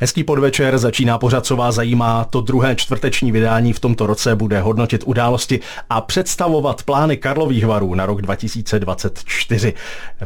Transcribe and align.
Hezký 0.00 0.24
podvečer, 0.24 0.78
začíná 0.78 1.18
pořad, 1.18 1.46
co 1.46 1.56
vás 1.56 1.74
zajímá. 1.74 2.24
To 2.24 2.40
druhé 2.40 2.76
čtvrteční 2.76 3.32
vydání 3.32 3.72
v 3.72 3.80
tomto 3.80 4.06
roce 4.06 4.36
bude 4.36 4.60
hodnotit 4.60 5.02
události 5.06 5.60
a 5.90 6.00
představovat 6.00 6.82
plány 6.82 7.16
Karlových 7.16 7.66
varů 7.66 7.94
na 7.94 8.06
rok 8.06 8.22
2024. 8.22 9.74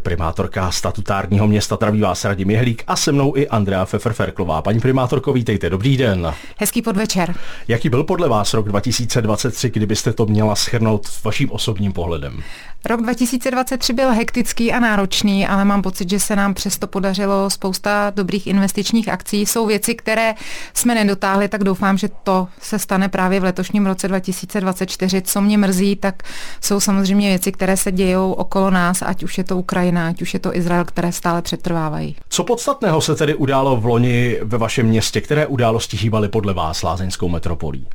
Primátorka 0.03 0.71
statutárního 0.71 1.47
města 1.47 1.77
traví 1.77 2.01
vás 2.01 2.25
Radim 2.25 2.51
Jehlík 2.51 2.85
a 2.87 2.97
se 2.97 3.13
mnou 3.13 3.37
i 3.37 3.49
Andrea 3.49 3.85
Feferferklová. 3.85 4.63
Paní 4.63 4.81
primátorko, 4.81 5.33
vítejte, 5.33 5.71
dobrý 5.71 5.97
den. 5.97 6.35
Hezký 6.59 6.83
podvečer. 6.83 7.35
Jaký 7.69 7.89
byl 7.89 8.05
podle 8.05 8.29
vás 8.29 8.55
rok 8.55 8.69
2023, 8.69 9.71
kdybyste 9.71 10.13
to 10.13 10.27
měla 10.27 10.55
schrnout 10.55 11.09
vaším 11.25 11.51
osobním 11.51 11.93
pohledem? 11.93 12.43
Rok 12.85 13.03
2023 13.03 13.93
byl 13.93 14.11
hektický 14.11 14.73
a 14.73 14.81
náročný, 14.81 15.47
ale 15.47 15.65
mám 15.65 15.83
pocit, 15.83 16.11
že 16.11 16.21
se 16.21 16.37
nám 16.37 16.55
přesto 16.55 16.87
podařilo 16.87 17.51
spousta 17.51 18.13
dobrých 18.17 18.47
investičních 18.47 19.09
akcí. 19.09 19.47
Jsou 19.47 19.62
věci, 19.67 19.95
které 19.95 20.35
jsme 20.75 20.95
nedotáhli, 20.95 21.49
tak 21.49 21.65
doufám, 21.65 21.99
že 21.99 22.09
to 22.23 22.49
se 22.61 22.79
stane 22.79 23.09
právě 23.09 23.41
v 23.41 23.45
letošním 23.45 23.87
roce 23.87 24.09
2024. 24.09 25.23
Co 25.23 25.41
mě 25.41 25.59
mrzí, 25.59 25.97
tak 25.97 26.23
jsou 26.61 26.81
samozřejmě 26.81 27.29
věci, 27.29 27.53
které 27.53 27.77
se 27.77 27.93
dějou 27.93 28.33
okolo 28.33 28.71
nás, 28.71 29.03
ať 29.03 29.23
už 29.23 29.39
je 29.39 29.45
to 29.45 29.57
Ukrajina, 29.57 30.09
ať 30.09 30.23
už 30.23 30.35
je 30.35 30.41
to 30.41 30.57
Izrael, 30.57 30.85
které 30.85 31.13
stále 31.13 31.43
přetrvávají. 31.43 32.17
Co 32.29 32.45
podstatného 32.45 33.01
se 33.01 33.15
tedy 33.15 33.35
událo 33.35 33.77
v 33.77 33.87
loni 33.87 34.39
ve 34.43 34.59
vašem 34.59 34.87
městě? 34.87 35.21
Které 35.21 35.47
události 35.47 35.97
hýbaly 35.97 36.29
podle 36.29 36.55
vás 36.55 36.83
lázeňskou 36.83 37.29
metropolí? 37.29 37.87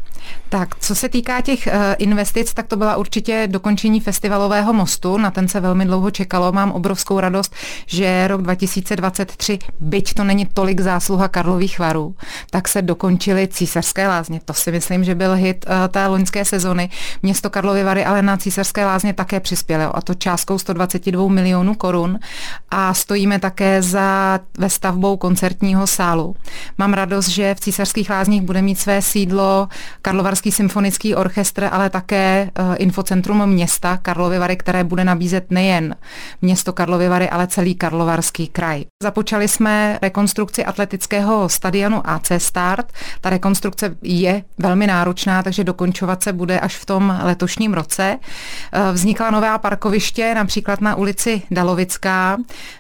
Tak, 0.49 0.79
co 0.79 0.95
se 0.95 1.09
týká 1.09 1.41
těch 1.41 1.67
uh, 1.67 1.73
investic, 1.97 2.53
tak 2.53 2.67
to 2.67 2.75
byla 2.75 2.95
určitě 2.95 3.47
dokončení 3.51 3.99
festivalového 3.99 4.73
mostu. 4.73 5.17
Na 5.17 5.31
ten 5.31 5.47
se 5.47 5.59
velmi 5.59 5.85
dlouho 5.85 6.11
čekalo. 6.11 6.51
Mám 6.51 6.71
obrovskou 6.71 7.19
radost, 7.19 7.55
že 7.85 8.27
rok 8.27 8.41
2023, 8.41 9.59
byť 9.79 10.13
to 10.13 10.23
není 10.23 10.45
tolik 10.53 10.79
zásluha 10.79 11.27
Karlových 11.57 11.79
varů, 11.79 12.15
tak 12.49 12.67
se 12.67 12.81
dokončily 12.81 13.47
císařské 13.47 14.07
lázně. 14.07 14.39
To 14.45 14.53
si 14.53 14.71
myslím, 14.71 15.03
že 15.03 15.15
byl 15.15 15.33
hit 15.33 15.65
uh, 15.67 15.87
té 15.87 16.07
loňské 16.07 16.45
sezony. 16.45 16.89
Město 17.23 17.49
Karlovy 17.49 17.83
Vary 17.83 18.05
ale 18.05 18.21
na 18.21 18.37
císařské 18.37 18.85
lázně 18.85 19.13
také 19.13 19.39
přispělo 19.39 19.95
a 19.95 20.01
to 20.01 20.13
částkou 20.13 20.57
122 20.57 21.29
milionů 21.29 21.75
korun 21.75 22.19
a 22.69 22.93
stojíme 22.93 23.39
také 23.39 23.81
za 23.81 24.39
ve 24.57 24.69
stavbou 24.69 25.17
koncertního 25.17 25.87
sálu. 25.87 26.35
Mám 26.77 26.93
radost, 26.93 27.27
že 27.27 27.55
v 27.55 27.59
císařských 27.59 28.09
lázních 28.09 28.41
bude 28.41 28.61
mít 28.61 28.79
své 28.79 29.01
sídlo 29.01 29.67
Karlovarský 30.01 30.51
symfonický 30.51 31.15
orchestr, 31.15 31.69
ale 31.71 31.89
také 31.89 32.49
uh, 32.59 32.75
infocentrum 32.77 33.45
města 33.45 33.97
Karlovy 33.97 34.39
Vary, 34.39 34.57
které 34.57 34.83
bude 34.83 35.03
nabízet 35.03 35.51
nejen 35.51 35.95
město 36.41 36.73
Karlovy 36.73 37.09
Vary, 37.09 37.29
ale 37.29 37.47
celý 37.47 37.75
Karlovarský 37.75 38.47
kraj. 38.47 38.85
Započali 39.03 39.47
jsme 39.47 39.99
rekonstrukci 40.01 40.65
atletického 40.65 41.46
stadionu 41.49 42.09
AC 42.09 42.31
Start. 42.37 42.93
Ta 43.21 43.29
rekonstrukce 43.29 43.95
je 44.01 44.43
velmi 44.57 44.87
náročná, 44.87 45.43
takže 45.43 45.63
dokončovat 45.63 46.23
se 46.23 46.33
bude 46.33 46.59
až 46.59 46.75
v 46.75 46.85
tom 46.85 47.19
letošním 47.23 47.73
roce. 47.73 48.17
Uh, 48.17 48.93
vznikla 48.93 49.29
nová 49.29 49.57
parkoviště, 49.57 50.35
například 50.35 50.81
na 50.81 50.95
ulici 50.95 51.41
Dalovická. 51.51 52.37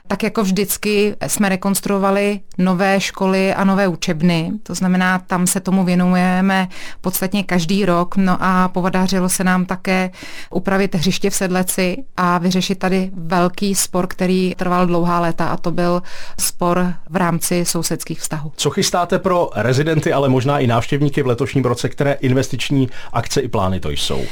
Tak 0.07 0.23
jako 0.23 0.43
vždycky 0.43 1.15
jsme 1.27 1.49
rekonstruovali 1.49 2.39
nové 2.57 2.99
školy 2.99 3.53
a 3.53 3.63
nové 3.63 3.87
učebny. 3.87 4.51
To 4.63 4.75
znamená, 4.75 5.19
tam 5.19 5.47
se 5.47 5.59
tomu 5.59 5.83
věnujeme 5.83 6.67
podstatně 7.01 7.43
každý 7.43 7.85
rok. 7.85 8.15
No 8.15 8.37
a 8.39 8.67
podařilo 8.67 9.29
se 9.29 9.43
nám 9.43 9.65
také 9.65 10.11
upravit 10.49 10.95
hřiště 10.95 11.29
v 11.29 11.35
Sedleci 11.35 11.97
a 12.17 12.37
vyřešit 12.37 12.79
tady 12.79 13.11
velký 13.13 13.75
spor, 13.75 14.07
který 14.07 14.53
trval 14.57 14.87
dlouhá 14.87 15.19
léta 15.19 15.47
a 15.47 15.57
to 15.57 15.71
byl 15.71 16.03
spor 16.39 16.93
v 17.09 17.15
rámci 17.15 17.65
sousedských 17.65 18.19
vztahů. 18.19 18.51
Co 18.59 18.69
chystáte 18.69 19.19
pro 19.19 19.49
rezidenty, 19.55 20.13
ale 20.13 20.29
možná 20.29 20.59
i 20.59 20.67
návštěvníky 20.67 21.21
v 21.21 21.27
letošním 21.27 21.65
roce, 21.65 21.89
které 21.89 22.13
investiční 22.13 22.89
akce 23.13 23.41
i 23.41 23.47
plány 23.47 23.79
to 23.79 23.89
jsou? 23.89 24.25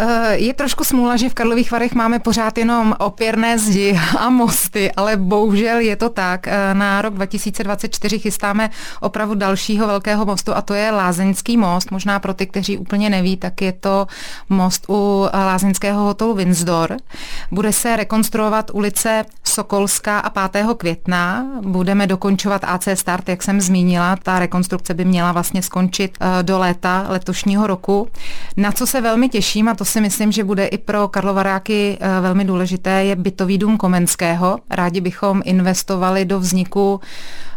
Eh, 0.00 0.36
je 0.36 0.54
trošku 0.54 0.84
smůla, 0.84 1.16
že 1.16 1.28
v 1.28 1.34
Karlových 1.34 1.70
Varech 1.70 1.94
máme 1.94 2.18
pořád 2.18 2.58
jenom 2.58 2.94
opěrné 2.98 3.58
zdi 3.58 4.00
a 4.18 4.30
mosty, 4.30 4.92
ale 4.92 5.16
bohužel 5.16 5.78
je 5.78 5.96
to 5.96 6.08
tak. 6.08 6.48
Eh, 6.48 6.74
na 6.74 7.02
rok 7.02 7.14
2024 7.14 8.18
chystáme 8.18 8.70
opravdu 9.00 9.34
dalšího 9.34 9.86
velkého 9.86 10.26
mostu 10.26 10.54
a 10.54 10.62
to 10.62 10.74
je 10.74 10.90
Lázeňský 10.90 11.56
most. 11.56 11.90
Možná 11.90 12.18
pro 12.18 12.34
ty, 12.34 12.46
kteří 12.46 12.78
úplně 12.78 13.10
neví, 13.10 13.36
tak 13.36 13.62
je 13.62 13.72
to 13.72 14.06
most 14.48 14.86
u 14.88 15.26
Lázeňského 15.32 16.04
hotelu 16.04 16.34
Windsor. 16.34 16.96
Bude 17.50 17.72
se 17.72 17.96
rekonstruovat 17.96 18.70
ulice 18.74 19.24
Sokolská 19.58 20.18
a 20.18 20.48
5. 20.48 20.66
května. 20.76 21.46
Budeme 21.62 22.06
dokončovat 22.06 22.64
AC 22.64 22.88
Start, 22.94 23.28
jak 23.28 23.42
jsem 23.42 23.60
zmínila. 23.60 24.16
Ta 24.22 24.38
rekonstrukce 24.38 24.94
by 24.94 25.04
měla 25.04 25.32
vlastně 25.32 25.62
skončit 25.62 26.18
eh, 26.20 26.42
do 26.42 26.58
léta 26.58 27.06
letošního 27.08 27.66
roku. 27.66 28.08
Na 28.56 28.72
co 28.72 28.86
se 28.86 29.00
velmi 29.00 29.28
těším, 29.28 29.68
a 29.68 29.74
to 29.74 29.84
si 29.84 30.00
myslím, 30.00 30.32
že 30.32 30.44
bude 30.44 30.66
i 30.66 30.78
pro 30.78 31.08
Karlovaráky 31.08 31.98
eh, 32.00 32.20
velmi 32.20 32.44
důležité, 32.44 33.04
je 33.04 33.16
bytový 33.16 33.58
dům 33.58 33.76
Komenského. 33.76 34.58
Rádi 34.70 35.00
bychom 35.00 35.42
investovali 35.44 36.24
do 36.24 36.40
vzniku 36.40 37.00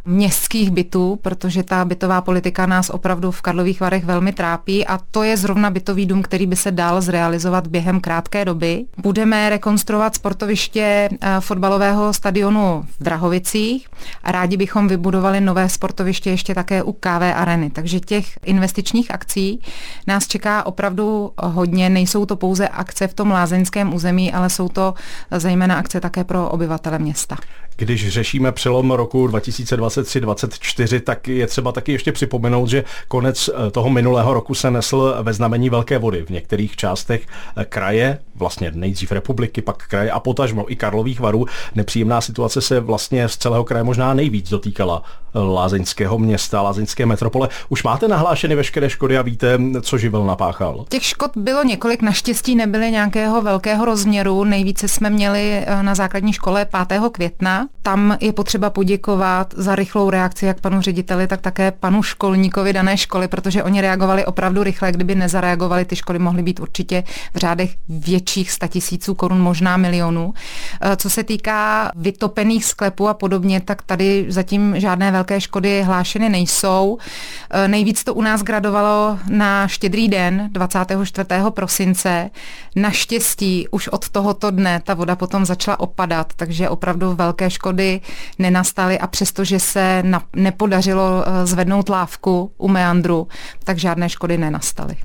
městských 0.06 0.72
bytů, 0.72 1.19
protože 1.22 1.63
ta 1.63 1.85
bytová 1.85 2.22
politika 2.22 2.66
nás 2.66 2.89
opravdu 2.89 3.31
v 3.31 3.41
Karlových 3.41 3.81
Varech 3.81 4.06
velmi 4.06 4.33
trápí 4.33 4.88
a 4.88 5.00
to 5.12 5.23
je 5.23 5.38
zrovna 5.38 5.69
bytový 5.69 6.06
dům, 6.06 6.22
který 6.22 6.47
by 6.47 6.56
se 6.56 6.72
dal 6.72 7.01
zrealizovat 7.01 7.68
během 7.68 8.00
krátké 8.00 8.45
doby. 8.45 8.85
Budeme 8.97 9.50
rekonstruovat 9.50 10.16
sportoviště 10.16 11.09
eh, 11.22 11.39
fotbalového 11.91 12.13
stadionu 12.13 12.85
v 13.00 13.03
Drahovicích 13.03 13.88
a 14.24 14.31
rádi 14.31 14.57
bychom 14.57 14.88
vybudovali 14.88 15.41
nové 15.41 15.69
sportoviště 15.69 16.29
ještě 16.29 16.56
také 16.56 16.84
u 16.84 16.91
KV 16.91 17.22
Areny. 17.35 17.69
Takže 17.69 18.00
těch 18.00 18.40
investičních 18.46 19.12
akcí 19.12 19.62
nás 20.07 20.28
čeká 20.28 20.66
opravdu 20.66 21.31
hodně. 21.38 21.90
Nejsou 21.90 22.25
to 22.25 22.35
pouze 22.35 22.68
akce 22.68 23.07
v 23.07 23.13
tom 23.13 23.31
lázeňském 23.31 23.94
území, 23.94 24.34
ale 24.34 24.50
jsou 24.50 24.69
to 24.69 24.94
zejména 25.31 25.75
akce 25.75 26.00
také 26.00 26.24
pro 26.24 26.50
obyvatele 26.50 27.00
města. 27.00 27.38
Když 27.81 28.09
řešíme 28.09 28.52
přelom 28.52 28.92
roku 28.92 29.28
2023-2024, 29.28 31.00
tak 31.00 31.28
je 31.28 31.47
třeba 31.47 31.72
taky 31.72 31.92
ještě 31.92 32.12
připomenout, 32.12 32.69
že 32.69 32.84
konec 33.08 33.50
eh, 33.50 33.72
toho 33.72 33.90
minulého 33.90 34.34
roku 34.34 34.53
se 34.53 34.72
nesl 34.72 35.16
ve 35.22 35.34
znamení 35.34 35.69
velké 35.69 35.97
vody 35.97 36.25
v 36.25 36.30
některých 36.30 36.75
částech 36.75 37.28
eh, 37.58 37.66
kraje, 37.66 38.19
vlastně 38.36 38.72
nejdřív 38.75 39.12
republiky, 39.12 39.62
pak 39.62 39.88
kraje 39.88 40.12
a 40.12 40.19
potažmo 40.19 40.72
i 40.72 40.75
Karlových 40.75 41.19
varů. 41.19 41.46
Nepříjemná 41.75 42.22
situace 42.22 42.62
se 42.62 42.80
vlastně 42.80 43.30
z 43.30 43.38
celého 43.38 43.64
kraje 43.64 43.84
možná 43.84 44.13
nejvíc 44.13 44.50
dotýkala 44.50 45.03
eh, 45.03 45.40
lázeňského 45.40 46.19
města, 46.19 46.62
lázeňské 46.62 47.06
metropole. 47.06 47.50
Už 47.69 47.84
máte 47.84 48.08
nahlášeny 48.08 48.56
veškeré 48.56 48.90
škody 48.90 49.18
a 49.18 49.22
víte, 49.22 49.59
co 49.81 49.98
živel 49.98 50.25
napáchal? 50.25 50.86
Těch 50.90 51.03
škod 51.03 51.31
bylo 51.36 51.63
několik, 51.63 52.02
naštěstí 52.02 52.56
nebyly 52.56 52.92
nějakého 52.92 53.42
velkého 53.42 53.86
rozměru. 53.86 54.44
Nejvíce 54.44 54.88
jsme 54.88 55.09
měli 55.09 55.66
na 55.81 55.96
základní 55.96 56.34
škole 56.34 56.68
5. 56.88 57.02
května, 57.12 57.68
tam 57.83 58.17
je 58.21 58.33
potřeba 58.33 58.69
poděkovat 58.69 59.53
za 59.57 59.75
rychlou 59.75 60.09
reakci 60.09 60.45
jak 60.45 60.61
panu 60.61 60.81
řediteli, 60.81 61.27
tak 61.27 61.41
také 61.41 61.71
panu 61.71 62.03
školníkovi 62.03 62.73
dané 62.73 62.97
školy, 62.97 63.27
protože 63.27 63.63
oni 63.63 63.81
reagovali 63.81 64.25
opravdu 64.25 64.63
rychle. 64.63 64.91
Kdyby 64.91 65.15
nezareagovali, 65.15 65.85
ty 65.85 65.95
školy 65.95 66.19
mohly 66.19 66.43
být 66.43 66.59
určitě 66.59 67.03
v 67.33 67.37
řádech 67.37 67.75
větších 67.89 68.51
statisíců 68.51 69.13
korun, 69.13 69.39
možná 69.39 69.77
milionů. 69.77 70.33
Eh, 70.81 70.95
co 70.95 71.09
se 71.09 71.23
týká 71.23 71.91
vytopených 71.95 72.65
sklepů 72.65 73.07
a 73.07 73.13
podobně, 73.13 73.61
tak 73.61 73.81
tady 73.81 74.25
zatím 74.29 74.79
žádné 74.79 75.11
velké 75.11 75.41
škody 75.41 75.81
hlášeny 75.81 76.29
nejsou. 76.29 76.97
Eh, 77.49 77.67
nejvíc 77.67 78.03
to 78.03 78.13
u 78.13 78.21
nás 78.21 78.43
gradovalo 78.43 79.19
na 79.29 79.67
štědrý 79.67 80.07
den 80.07 80.49
24. 80.51 81.51
prosince. 81.51 82.29
Naštěstí 82.75 83.67
už 83.71 83.88
od 83.88 84.09
tohoto 84.09 84.51
dne 84.51 84.81
ta 84.83 84.93
voda 84.93 85.15
potom 85.15 85.45
začala 85.45 85.79
opadat, 85.79 86.33
takže 86.35 86.69
opravdu 86.69 87.15
velké 87.15 87.49
škody 87.49 87.60
nenastaly 88.39 88.99
a 88.99 89.07
přestože 89.07 89.59
se 89.59 90.03
na, 90.05 90.23
nepodařilo 90.35 91.23
eh, 91.25 91.45
zvednout 91.45 91.89
lávku 91.89 92.51
u 92.57 92.68
meandru, 92.68 93.27
tak 93.63 93.77
žádné 93.77 94.09
škody 94.09 94.38
nenastaly. 94.38 94.95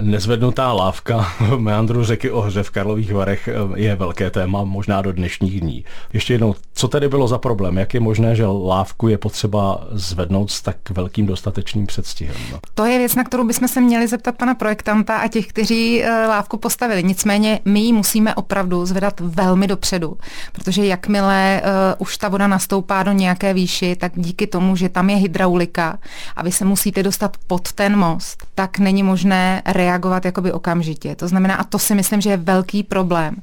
Nezvednutá 0.00 0.72
lávka 0.72 1.32
v 1.40 1.58
meandru 1.58 2.04
řeky 2.04 2.30
Ohře 2.30 2.62
v 2.62 2.70
Karlových 2.70 3.12
Varech 3.12 3.48
eh, 3.48 3.52
je 3.74 3.96
velké 3.96 4.30
téma, 4.30 4.64
možná 4.64 5.02
do 5.02 5.12
dnešních 5.12 5.60
dní. 5.60 5.84
Ještě 6.12 6.34
jednou, 6.34 6.54
co 6.74 6.88
tedy 6.88 7.08
bylo 7.08 7.28
za 7.28 7.38
problém? 7.38 7.78
Jak 7.78 7.94
je 7.94 8.00
možné, 8.00 8.36
že 8.36 8.46
lávku 8.46 9.08
je 9.08 9.18
potřeba 9.18 9.86
zvednout 9.90 10.50
s 10.50 10.62
tak 10.62 10.76
velkým 10.90 11.26
dostatečným 11.26 11.86
předstihem? 11.86 12.36
To 12.74 12.84
je 12.84 12.98
věc, 12.98 13.14
na 13.14 13.24
kterou 13.24 13.46
bychom 13.46 13.68
se 13.68 13.80
měli 13.80 14.08
zeptat 14.08 14.36
pana 14.36 14.54
projektanta 14.54 15.16
a 15.16 15.28
těch, 15.28 15.46
kteří 15.46 16.04
eh, 16.04 16.26
lávku 16.26 16.56
postavili. 16.56 17.02
Nicméně 17.02 17.60
my 17.64 17.80
ji 17.80 17.92
musíme 17.92 18.34
opravdu 18.34 18.86
zvedat 18.86 19.20
velmi 19.20 19.66
dopředu, 19.66 20.16
protože 20.52 20.86
jakmile 20.86 21.62
uh, 21.64 21.70
už 21.98 22.18
ta 22.18 22.28
voda 22.28 22.46
nastoupá 22.46 23.02
do 23.02 23.12
nějaké 23.12 23.54
výši, 23.54 23.96
tak 23.96 24.12
díky 24.14 24.46
tomu, 24.46 24.76
že 24.76 24.88
tam 24.88 25.10
je 25.10 25.16
hydraulika 25.16 25.98
a 26.36 26.42
vy 26.42 26.52
se 26.52 26.64
musíte 26.64 27.02
dostat 27.02 27.36
pod 27.46 27.72
ten 27.72 27.96
most, 27.96 28.46
tak 28.54 28.78
není 28.78 29.02
možné 29.02 29.62
reagovat 29.66 29.87
reagovat 29.88 30.24
jakoby 30.24 30.52
okamžitě. 30.52 31.14
To 31.14 31.28
znamená, 31.28 31.54
a 31.54 31.64
to 31.64 31.78
si 31.78 31.94
myslím, 31.94 32.20
že 32.20 32.30
je 32.30 32.36
velký 32.36 32.82
problém. 32.82 33.36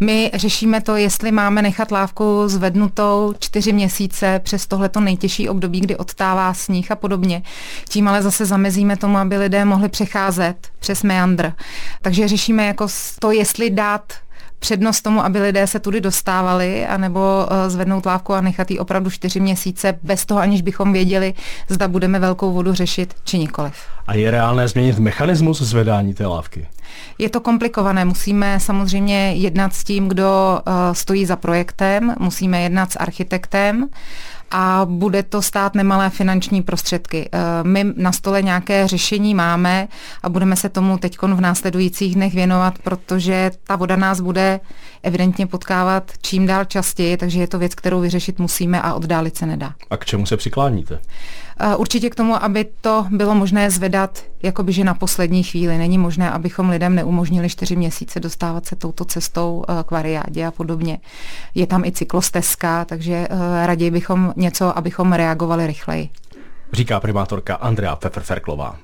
My 0.00 0.30
řešíme 0.34 0.80
to, 0.80 0.96
jestli 0.96 1.32
máme 1.32 1.62
nechat 1.62 1.92
lávku 1.92 2.48
zvednutou 2.48 3.34
čtyři 3.38 3.72
měsíce 3.72 4.40
přes 4.44 4.66
tohleto 4.66 5.00
nejtěžší 5.00 5.48
období, 5.48 5.80
kdy 5.80 5.96
odtává 5.96 6.54
sníh 6.54 6.90
a 6.90 6.96
podobně. 6.96 7.42
Tím 7.88 8.08
ale 8.08 8.22
zase 8.22 8.46
zamezíme 8.46 8.96
tomu, 8.96 9.18
aby 9.18 9.36
lidé 9.36 9.64
mohli 9.64 9.88
přecházet 9.88 10.56
přes 10.78 11.02
meandr. 11.02 11.52
Takže 12.02 12.28
řešíme 12.28 12.66
jako 12.66 12.86
to, 13.18 13.30
jestli 13.30 13.70
dát 13.70 14.12
přednost 14.60 15.00
tomu, 15.00 15.24
aby 15.24 15.40
lidé 15.40 15.66
se 15.66 15.80
tudy 15.80 16.00
dostávali, 16.00 16.86
anebo 16.86 17.46
eh, 17.50 17.70
zvednout 17.70 18.06
lávku 18.06 18.34
a 18.34 18.40
nechat 18.40 18.70
ji 18.70 18.78
opravdu 18.78 19.10
čtyři 19.10 19.40
měsíce 19.40 19.98
bez 20.02 20.26
toho, 20.26 20.40
aniž 20.40 20.62
bychom 20.62 20.92
věděli, 20.92 21.34
zda 21.68 21.88
budeme 21.88 22.18
velkou 22.18 22.52
vodu 22.52 22.74
řešit, 22.74 23.14
či 23.24 23.38
nikoliv. 23.38 23.74
A 24.06 24.14
je 24.14 24.30
reálné 24.30 24.68
změnit 24.68 24.98
mechanismus 24.98 25.62
zvedání 25.62 26.14
té 26.14 26.26
lávky? 26.26 26.68
Je 27.18 27.30
to 27.30 27.40
komplikované. 27.40 28.04
Musíme 28.04 28.60
samozřejmě 28.60 29.32
jednat 29.32 29.74
s 29.74 29.84
tím, 29.84 30.08
kdo 30.08 30.60
eh, 30.66 30.94
stojí 30.94 31.26
za 31.26 31.36
projektem, 31.36 32.14
musíme 32.18 32.60
jednat 32.60 32.92
s 32.92 32.96
architektem 32.96 33.88
a 34.50 34.86
bude 34.90 35.22
to 35.22 35.42
stát 35.42 35.74
nemalé 35.74 36.10
finanční 36.10 36.62
prostředky. 36.62 37.28
Eh, 37.32 37.38
my 37.62 37.84
na 37.96 38.12
stole 38.12 38.42
nějaké 38.42 38.88
řešení 38.88 39.34
máme 39.34 39.88
a 40.22 40.28
budeme 40.28 40.56
se 40.56 40.68
tomu 40.68 40.98
teď 40.98 41.18
v 41.22 41.40
následujících 41.40 42.14
dnech 42.14 42.34
věnovat, 42.34 42.78
protože 42.78 43.50
ta 43.66 43.76
voda 43.76 43.96
nás 43.96 44.20
bude 44.20 44.60
evidentně 45.02 45.46
potkávat 45.46 46.12
čím 46.22 46.46
dál 46.46 46.64
častěji, 46.64 47.16
takže 47.16 47.40
je 47.40 47.46
to 47.46 47.58
věc, 47.58 47.74
kterou 47.74 48.00
vyřešit 48.00 48.38
musíme 48.38 48.82
a 48.82 48.94
oddálit 48.94 49.36
se 49.36 49.46
nedá. 49.46 49.74
A 49.90 49.96
k 49.96 50.04
čemu 50.04 50.26
se 50.26 50.36
přikláníte? 50.36 51.00
Určitě 51.76 52.10
k 52.10 52.14
tomu, 52.14 52.44
aby 52.44 52.66
to 52.80 53.06
bylo 53.10 53.34
možné 53.34 53.70
zvedat 53.70 54.24
jakoby, 54.42 54.72
že 54.72 54.84
na 54.84 54.94
poslední 54.94 55.42
chvíli. 55.42 55.78
Není 55.78 55.98
možné, 55.98 56.30
abychom 56.30 56.70
lidem 56.70 56.94
neumožnili 56.94 57.48
čtyři 57.48 57.76
měsíce 57.76 58.20
dostávat 58.20 58.66
se 58.66 58.76
touto 58.76 59.04
cestou 59.04 59.64
eh, 59.68 59.84
k 59.86 59.90
variádě 59.90 60.46
a 60.46 60.50
podobně. 60.50 60.98
Je 61.54 61.66
tam 61.66 61.84
i 61.84 61.92
cyklostezka, 61.92 62.84
takže 62.84 63.14
eh, 63.30 63.66
raději 63.66 63.90
bychom 63.90 64.32
něco, 64.36 64.78
abychom 64.78 65.12
reagovali 65.12 65.66
rychleji. 65.66 66.08
Říká 66.72 67.00
primátorka 67.00 67.54
Andrea 67.54 67.96
Pfefferferklová. 67.96 68.76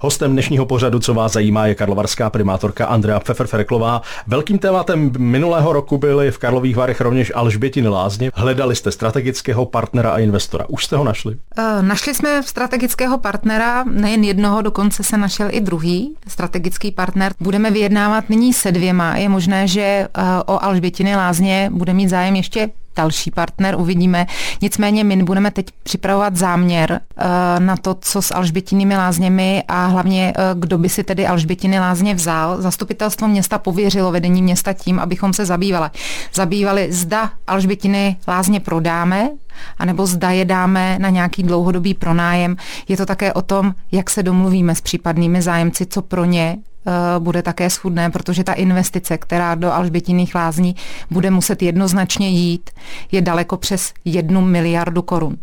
Hostem 0.00 0.32
dnešního 0.32 0.66
pořadu, 0.66 0.98
co 0.98 1.14
vás 1.14 1.32
zajímá, 1.32 1.66
je 1.66 1.74
karlovarská 1.74 2.30
primátorka 2.30 2.86
Andrea 2.86 3.18
Pfeffer-Ferklová. 3.20 4.00
Velkým 4.26 4.58
tématem 4.58 5.12
minulého 5.18 5.72
roku 5.72 5.98
byly 5.98 6.30
v 6.30 6.38
Karlových 6.38 6.76
Varech 6.76 7.00
rovněž 7.00 7.32
Alžbětiny 7.34 7.88
lázně. 7.88 8.30
Hledali 8.34 8.76
jste 8.76 8.92
strategického 8.92 9.66
partnera 9.66 10.10
a 10.10 10.18
investora. 10.18 10.64
Už 10.68 10.84
jste 10.84 10.96
ho 10.96 11.04
našli? 11.04 11.34
Uh, 11.58 11.82
našli 11.82 12.14
jsme 12.14 12.42
strategického 12.42 13.18
partnera, 13.18 13.84
nejen 13.84 14.24
jednoho, 14.24 14.62
dokonce 14.62 15.02
se 15.02 15.16
našel 15.16 15.48
i 15.50 15.60
druhý 15.60 16.16
strategický 16.28 16.90
partner. 16.90 17.32
Budeme 17.40 17.70
vyjednávat 17.70 18.30
nyní 18.30 18.52
se 18.52 18.72
dvěma. 18.72 19.16
Je 19.16 19.28
možné, 19.28 19.68
že 19.68 20.08
uh, 20.18 20.24
o 20.54 20.64
Alžbětiny 20.64 21.16
lázně 21.16 21.70
bude 21.72 21.94
mít 21.94 22.08
zájem 22.08 22.36
ještě 22.36 22.70
další 22.96 23.30
partner, 23.30 23.74
uvidíme. 23.78 24.26
Nicméně 24.62 25.04
my 25.04 25.22
budeme 25.22 25.50
teď 25.50 25.66
připravovat 25.82 26.36
záměr 26.36 27.00
uh, 27.16 27.24
na 27.58 27.76
to, 27.76 27.94
co 28.00 28.22
s 28.22 28.34
Alžbětinými 28.34 28.96
lázněmi 28.96 29.62
a 29.68 29.86
hlavně 29.86 30.32
uh, 30.36 30.60
kdo 30.60 30.78
by 30.78 30.88
si 30.88 31.04
tedy 31.04 31.26
Alžbětiny 31.26 31.80
lázně 31.80 32.14
vzal. 32.14 32.62
Zastupitelstvo 32.62 33.28
města 33.28 33.58
pověřilo 33.58 34.12
vedení 34.12 34.42
města 34.42 34.72
tím, 34.72 34.98
abychom 34.98 35.32
se 35.32 35.46
zabývali. 35.46 35.90
Zabývali, 36.34 36.92
zda 36.92 37.30
Alžbětiny 37.46 38.16
lázně 38.28 38.60
prodáme, 38.60 39.30
anebo 39.78 40.06
zda 40.06 40.30
je 40.30 40.44
dáme 40.44 40.98
na 41.00 41.08
nějaký 41.08 41.42
dlouhodobý 41.42 41.94
pronájem. 41.94 42.56
Je 42.88 42.96
to 42.96 43.06
také 43.06 43.32
o 43.32 43.42
tom, 43.42 43.74
jak 43.92 44.10
se 44.10 44.22
domluvíme 44.22 44.74
s 44.74 44.80
případnými 44.80 45.42
zájemci, 45.42 45.86
co 45.86 46.02
pro 46.02 46.24
ně 46.24 46.56
Eh, 46.56 46.73
bude 47.18 47.42
také 47.42 47.70
schudné, 47.70 48.10
protože 48.10 48.44
ta 48.44 48.52
investice, 48.52 49.18
která 49.18 49.54
do 49.54 49.72
Alžbětinných 49.72 50.34
lázní 50.34 50.76
bude 51.10 51.30
muset 51.30 51.62
jednoznačně 51.62 52.30
jít, 52.30 52.70
je 53.12 53.20
daleko 53.20 53.56
přes 53.56 53.92
jednu 54.04 54.40
miliardu 54.40 55.02
korun. 55.02 55.36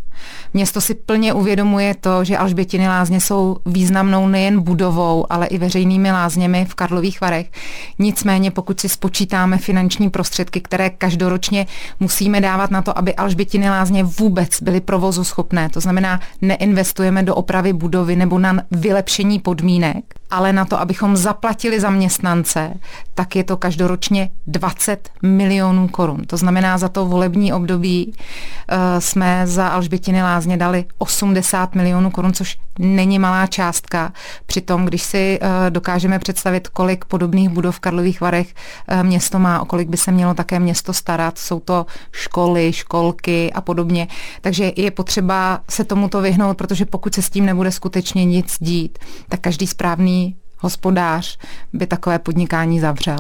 Město 0.53 0.81
si 0.81 0.93
plně 0.93 1.33
uvědomuje 1.33 1.95
to, 1.95 2.23
že 2.23 2.37
Alžbětiny 2.37 2.87
lázně 2.87 3.21
jsou 3.21 3.57
významnou 3.65 4.27
nejen 4.27 4.61
budovou, 4.61 5.25
ale 5.29 5.47
i 5.47 5.57
veřejnými 5.57 6.11
lázněmi 6.11 6.65
v 6.65 6.75
Karlových 6.75 7.21
Varech. 7.21 7.51
Nicméně, 7.99 8.51
pokud 8.51 8.79
si 8.79 8.89
spočítáme 8.89 9.57
finanční 9.57 10.09
prostředky, 10.09 10.61
které 10.61 10.89
každoročně 10.89 11.67
musíme 11.99 12.41
dávat 12.41 12.71
na 12.71 12.81
to, 12.81 12.97
aby 12.97 13.15
Alžbětiny 13.15 13.69
lázně 13.69 14.03
vůbec 14.03 14.61
byly 14.61 14.81
provozu 14.81 15.23
schopné, 15.23 15.69
to 15.69 15.79
znamená, 15.79 16.19
neinvestujeme 16.41 17.23
do 17.23 17.35
opravy 17.35 17.73
budovy 17.73 18.15
nebo 18.15 18.39
na 18.39 18.61
vylepšení 18.71 19.39
podmínek, 19.39 20.03
ale 20.29 20.53
na 20.53 20.65
to, 20.65 20.79
abychom 20.79 21.17
zaplatili 21.17 21.79
zaměstnance, 21.79 22.73
tak 23.13 23.35
je 23.35 23.43
to 23.43 23.57
každoročně 23.57 24.29
20 24.47 25.09
milionů 25.21 25.87
korun. 25.87 26.21
To 26.27 26.37
znamená, 26.37 26.77
za 26.77 26.89
to 26.89 27.05
volební 27.05 27.53
období 27.53 28.13
uh, 28.13 28.77
jsme 28.99 29.47
za 29.47 29.67
Alžbětiny 29.67 30.10
lázně 30.19 30.57
dali 30.57 30.85
80 30.97 31.75
milionů 31.75 32.11
korun, 32.11 32.33
což 32.33 32.57
není 32.79 33.19
malá 33.19 33.47
částka. 33.47 34.13
Přitom, 34.45 34.85
když 34.85 35.03
si 35.03 35.39
uh, 35.41 35.47
dokážeme 35.69 36.19
představit, 36.19 36.67
kolik 36.67 37.05
podobných 37.05 37.49
budov 37.49 37.75
v 37.75 37.79
Karlových 37.79 38.21
Varech 38.21 38.53
uh, 38.91 39.03
město 39.03 39.39
má, 39.39 39.61
o 39.61 39.65
kolik 39.65 39.89
by 39.89 39.97
se 39.97 40.11
mělo 40.11 40.33
také 40.33 40.59
město 40.59 40.93
starat, 40.93 41.37
jsou 41.37 41.59
to 41.59 41.85
školy, 42.11 42.73
školky 42.73 43.51
a 43.53 43.61
podobně. 43.61 44.07
Takže 44.41 44.71
je 44.75 44.91
potřeba 44.91 45.59
se 45.69 45.83
tomuto 45.83 46.21
vyhnout, 46.21 46.57
protože 46.57 46.85
pokud 46.85 47.15
se 47.15 47.21
s 47.21 47.29
tím 47.29 47.45
nebude 47.45 47.71
skutečně 47.71 48.25
nic 48.25 48.57
dít, 48.59 48.99
tak 49.29 49.39
každý 49.39 49.67
správný 49.67 50.35
hospodář 50.61 51.37
by 51.73 51.87
takové 51.87 52.19
podnikání 52.19 52.79
zavřel. 52.79 53.19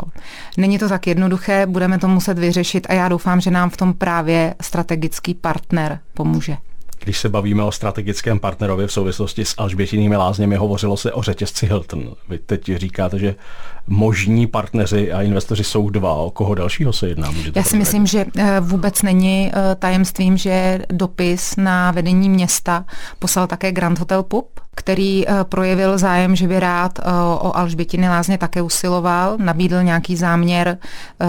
Není 0.57 0.79
to 0.79 0.89
tak 0.89 1.07
jednoduché, 1.07 1.65
budeme 1.65 1.99
to 1.99 2.07
muset 2.07 2.39
vyřešit 2.39 2.87
a 2.89 2.93
já 2.93 3.09
doufám, 3.09 3.41
že 3.41 3.51
nám 3.51 3.69
v 3.69 3.77
tom 3.77 3.93
právě 3.93 4.55
strategický 4.61 5.33
partner 5.33 5.99
pomůže. 6.13 6.57
Když 7.03 7.19
se 7.19 7.29
bavíme 7.29 7.63
o 7.63 7.71
strategickém 7.71 8.39
partnerovi 8.39 8.87
v 8.87 8.91
souvislosti 8.91 9.45
s 9.45 9.53
Alžbětinými 9.57 10.15
lázněmi, 10.15 10.55
hovořilo 10.55 10.97
se 10.97 11.13
o 11.13 11.21
řetězci 11.21 11.65
Hilton. 11.65 12.15
Vy 12.29 12.37
teď 12.37 12.71
říkáte, 12.75 13.19
že 13.19 13.35
možní 13.87 14.47
partneři 14.47 15.11
a 15.11 15.21
investoři 15.21 15.63
jsou 15.63 15.89
dva. 15.89 16.13
O 16.13 16.31
koho 16.31 16.55
dalšího 16.55 16.93
se 16.93 17.07
jedná? 17.07 17.31
Můžete 17.31 17.59
Já 17.59 17.63
si 17.63 17.77
myslím, 17.77 18.07
že 18.07 18.25
eh, 18.37 18.59
vůbec 18.59 19.01
není 19.01 19.51
eh, 19.53 19.75
tajemstvím, 19.75 20.37
že 20.37 20.79
dopis 20.89 21.55
na 21.55 21.91
vedení 21.91 22.29
města 22.29 22.85
poslal 23.19 23.47
také 23.47 23.71
Grand 23.71 23.99
Hotel 23.99 24.23
Pub, 24.23 24.59
který 24.75 25.27
eh, 25.27 25.43
projevil 25.43 25.97
zájem, 25.97 26.35
že 26.35 26.47
by 26.47 26.59
rád 26.59 26.99
o 27.39 27.57
Alžbětiny 27.57 28.09
lázně 28.09 28.37
také 28.37 28.61
usiloval, 28.61 29.37
nabídl 29.37 29.83
nějaký 29.83 30.15
záměr, 30.15 30.77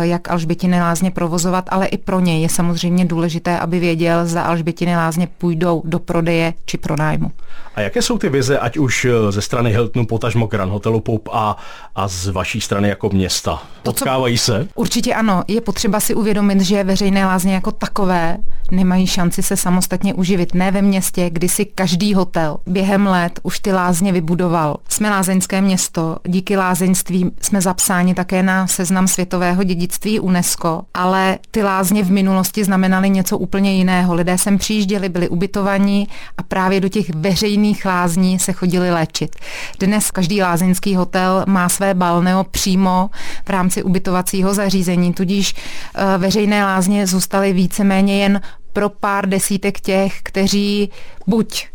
jak 0.01 0.31
Alžbětiny 0.31 0.81
lázně 0.81 1.11
provozovat, 1.11 1.65
ale 1.69 1.87
i 1.87 1.99
pro 1.99 2.21
něj 2.21 2.43
je 2.43 2.49
samozřejmě 2.49 3.05
důležité, 3.05 3.59
aby 3.59 3.79
věděl, 3.79 4.27
zda 4.27 4.43
Alžbětiny 4.43 4.97
lázně 4.97 5.29
půjdou 5.39 5.83
do 5.85 5.99
prodeje 5.99 6.55
či 6.65 6.79
pronájmu. 6.79 7.31
A 7.75 7.81
jaké 7.81 8.03
jsou 8.03 8.19
ty 8.19 8.29
vize, 8.29 8.59
ať 8.59 8.77
už 8.77 9.07
ze 9.31 9.43
strany 9.43 9.71
Hiltonu, 9.71 10.07
potažmo 10.07 10.47
Grand 10.47 10.73
Hotelu 10.73 11.01
Pub 11.01 11.29
a, 11.33 11.57
a 11.95 12.09
z 12.09 12.29
vaší 12.29 12.61
strany 12.61 12.89
jako 12.89 13.11
města? 13.11 13.63
Potkávají 13.83 14.39
se? 14.39 14.69
Určitě 14.75 15.15
ano. 15.15 15.45
Je 15.49 15.61
potřeba 15.61 16.01
si 16.01 16.15
uvědomit, 16.15 16.61
že 16.61 16.85
veřejné 16.85 17.27
lázně 17.27 17.55
jako 17.55 17.71
takové 17.71 18.39
nemají 18.71 19.07
šanci 19.07 19.43
se 19.43 19.57
samostatně 19.57 20.15
uživit. 20.15 20.55
Ne 20.55 20.71
ve 20.71 20.83
městě, 20.83 21.31
kdy 21.31 21.49
si 21.49 21.65
každý 21.65 22.15
hotel 22.15 22.59
během 22.67 23.07
let 23.07 23.32
už 23.43 23.59
ty 23.59 23.73
lázně 23.73 24.13
vybudoval. 24.13 24.77
Jsme 24.89 25.11
lázeňské 25.11 25.61
město, 25.61 26.17
díky 26.25 26.57
lázeňství 26.57 27.31
jsme 27.41 27.61
zapsáni 27.61 28.15
také 28.15 28.43
na 28.43 28.67
seznam 28.67 29.09
světového 29.09 29.63
dědictví 29.63 30.21
UNESCO, 30.21 30.83
ale 30.95 31.39
ty 31.51 31.63
lázně 31.63 32.03
v 32.03 32.11
minulosti 32.11 32.65
znamenaly 32.65 33.11
něco 33.11 33.39
úplně 33.39 33.73
jiného. 33.73 34.15
Lidé 34.15 34.39
sem 34.39 34.59
přijížděli, 34.59 35.09
byli 35.09 35.29
ubytovaní 35.29 36.09
a 36.39 36.43
právě 36.43 36.81
do 36.81 36.89
těch 36.89 37.15
veřejných 37.15 37.85
lázní 37.85 38.39
se 38.39 38.53
chodili 38.53 38.91
léčit. 38.91 39.37
Dnes 39.81 40.11
každý 40.11 40.43
lázeňský 40.43 40.95
hotel 40.95 41.45
má 41.49 41.69
své 41.69 41.95
balneo 41.95 42.45
přímo 42.45 43.11
v 43.45 43.51
rámci 43.51 43.83
ubytovacího 43.83 44.55
zařízení, 44.55 45.13
tudíž 45.13 45.55
eh, 45.55 46.19
veřejné 46.19 46.65
lázně 46.65 47.07
zůstaly 47.07 47.53
víceméně 47.53 48.23
jen 48.23 48.41
pro 48.73 48.89
pár 48.89 49.29
desítek 49.29 49.81
těch, 49.81 50.23
kteří 50.23 50.91
buď 51.27 51.72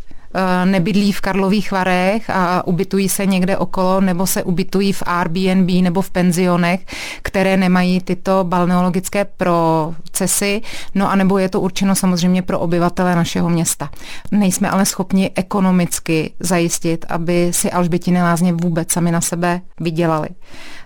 nebydlí 0.64 1.12
v 1.12 1.20
Karlových 1.20 1.72
Varech 1.72 2.30
a 2.30 2.66
ubytují 2.66 3.08
se 3.08 3.26
někde 3.26 3.56
okolo, 3.56 4.00
nebo 4.00 4.26
se 4.26 4.42
ubytují 4.42 4.92
v 4.92 5.02
Airbnb 5.06 5.70
nebo 5.82 6.02
v 6.02 6.10
penzionech, 6.10 6.80
které 7.22 7.56
nemají 7.56 8.00
tyto 8.00 8.44
balneologické 8.44 9.24
procesy, 9.24 10.62
no 10.94 11.10
a 11.10 11.14
nebo 11.14 11.38
je 11.38 11.48
to 11.48 11.60
určeno 11.60 11.94
samozřejmě 11.94 12.42
pro 12.42 12.58
obyvatele 12.58 13.16
našeho 13.16 13.50
města. 13.50 13.90
Nejsme 14.30 14.70
ale 14.70 14.86
schopni 14.86 15.30
ekonomicky 15.34 16.32
zajistit, 16.40 17.04
aby 17.08 17.48
si 17.50 17.70
Alžbětiny 17.70 18.22
lázně 18.22 18.52
vůbec 18.52 18.92
sami 18.92 19.10
na 19.10 19.20
sebe 19.20 19.60
vydělali. 19.80 20.28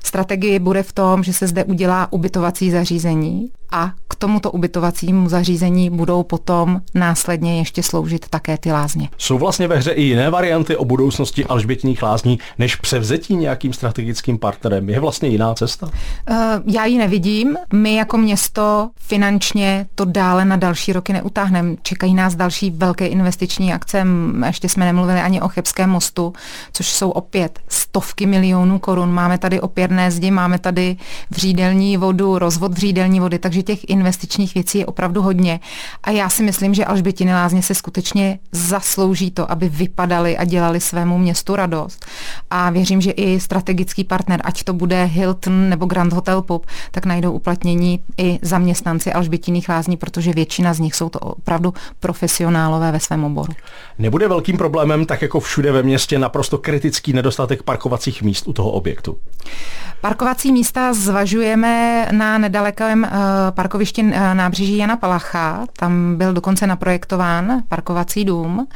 Strategie 0.04 0.61
bude 0.61 0.82
v 0.82 0.92
tom, 0.92 1.23
že 1.23 1.32
se 1.32 1.47
zde 1.47 1.64
udělá 1.64 2.12
ubytovací 2.12 2.71
zařízení 2.71 3.50
a 3.73 3.92
k 4.09 4.14
tomuto 4.14 4.50
ubytovacímu 4.50 5.28
zařízení 5.28 5.90
budou 5.90 6.23
potom 6.23 6.80
následně 6.94 7.59
ještě 7.59 7.82
sloužit 7.82 8.28
také 8.28 8.59
ty 8.59 8.73
lázně. 8.73 9.09
Jsou 9.18 9.38
vlastně 9.38 9.68
ve 9.68 9.76
hře 9.76 9.90
i 9.90 10.02
jiné 10.02 10.30
varianty 10.30 10.76
o 10.76 10.85
budoucnosti 10.85 11.44
Alžbětních 11.44 12.02
lázní, 12.02 12.38
než 12.59 12.76
převzetí 12.76 13.37
nějakým 13.37 13.73
strategickým 13.73 14.38
partnerem. 14.38 14.88
Je 14.88 15.00
vlastně 15.00 15.28
jiná 15.28 15.54
cesta? 15.54 15.87
Uh, 15.87 16.37
já 16.66 16.85
ji 16.85 16.99
nevidím. 16.99 17.56
My 17.73 17.94
jako 17.94 18.18
město 18.18 18.90
finančně 18.97 19.87
to 19.94 20.04
dále 20.04 20.44
na 20.44 20.56
další 20.56 20.92
roky 20.92 21.12
neutáhneme. 21.12 21.76
Čekají 21.82 22.14
nás 22.14 22.35
další 22.35 22.71
velké 22.71 23.06
investiční 23.06 23.73
akce. 23.73 24.06
Ještě 24.47 24.68
jsme 24.68 24.85
nemluvili 24.85 25.21
ani 25.21 25.40
o 25.40 25.49
Chebském 25.49 25.90
mostu, 25.90 26.32
což 26.73 26.90
jsou 26.90 27.11
opět 27.11 27.59
stovky 27.68 28.26
milionů 28.26 28.78
korun. 28.78 29.12
Máme 29.12 29.38
tady 29.38 29.61
opěrné 29.92 30.11
zdi, 30.11 30.30
máme 30.30 30.58
tady 30.58 30.96
vřídelní 31.30 31.96
vodu, 31.96 32.38
rozvod 32.38 32.72
vřídelní 32.72 33.20
vody, 33.20 33.38
takže 33.38 33.62
těch 33.62 33.90
investičních 33.90 34.54
věcí 34.54 34.78
je 34.78 34.87
opravdu 34.87 35.22
hodně. 35.22 35.61
A 36.02 36.11
já 36.11 36.28
si 36.28 36.42
myslím, 36.42 36.75
že 36.75 36.84
Alžbětiny 36.84 37.34
lázně 37.34 37.62
se 37.62 37.75
skutečně 37.75 38.38
zaslouží 38.52 39.30
to, 39.30 39.50
aby 39.50 39.68
vypadali 39.68 40.37
a 40.37 40.44
dělali 40.44 40.80
svému 40.80 41.18
městu 41.18 41.56
radost. 41.56 42.06
A 42.50 42.70
věřím, 42.70 43.00
že 43.00 43.11
i 43.11 43.40
strategický 43.40 44.04
partner, 44.04 44.40
ať 44.44 44.62
to 44.62 44.72
bude 44.72 45.04
Hilton 45.04 45.68
nebo 45.68 45.87
Grand 45.87 46.12
Hotel 46.12 46.42
Pub, 46.42 46.66
tak 46.90 47.06
najdou 47.06 47.32
uplatnění 47.32 48.00
i 48.18 48.38
zaměstnanci 48.42 49.12
Alžbětiných 49.12 49.68
lázní, 49.68 49.96
protože 49.96 50.32
většina 50.32 50.75
z 50.75 50.80
nich 50.80 50.94
jsou 50.94 51.08
to 51.08 51.18
opravdu 51.18 51.75
profesionálové 52.00 52.92
ve 52.92 53.00
svém 53.00 53.25
oboru. 53.25 53.52
Nebude 53.99 54.28
velkým 54.28 54.56
problémem, 54.56 55.06
tak 55.06 55.22
jako 55.22 55.40
všude 55.40 55.72
ve 55.72 55.82
městě, 55.82 56.18
naprosto 56.18 56.58
kritický 56.58 57.12
nedostatek 57.12 57.62
parkovacích 57.62 58.22
míst 58.22 58.49
u 58.49 58.52
toho 58.52 58.70
objektu? 58.70 59.16
Parkovací 60.01 60.53
místa 60.53 60.93
zvažujeme 60.93 62.09
na 62.12 62.39
nedalekém 62.39 63.03
uh, 63.03 63.11
parkovišti 63.51 64.03
uh, 64.03 64.11
nábřeží 64.35 64.77
Jana 64.77 64.97
Palacha. 64.97 65.67
Tam 65.77 66.17
byl 66.17 66.33
dokonce 66.33 66.67
naprojektován 66.67 67.62
parkovací 67.69 68.25
dům. 68.25 68.67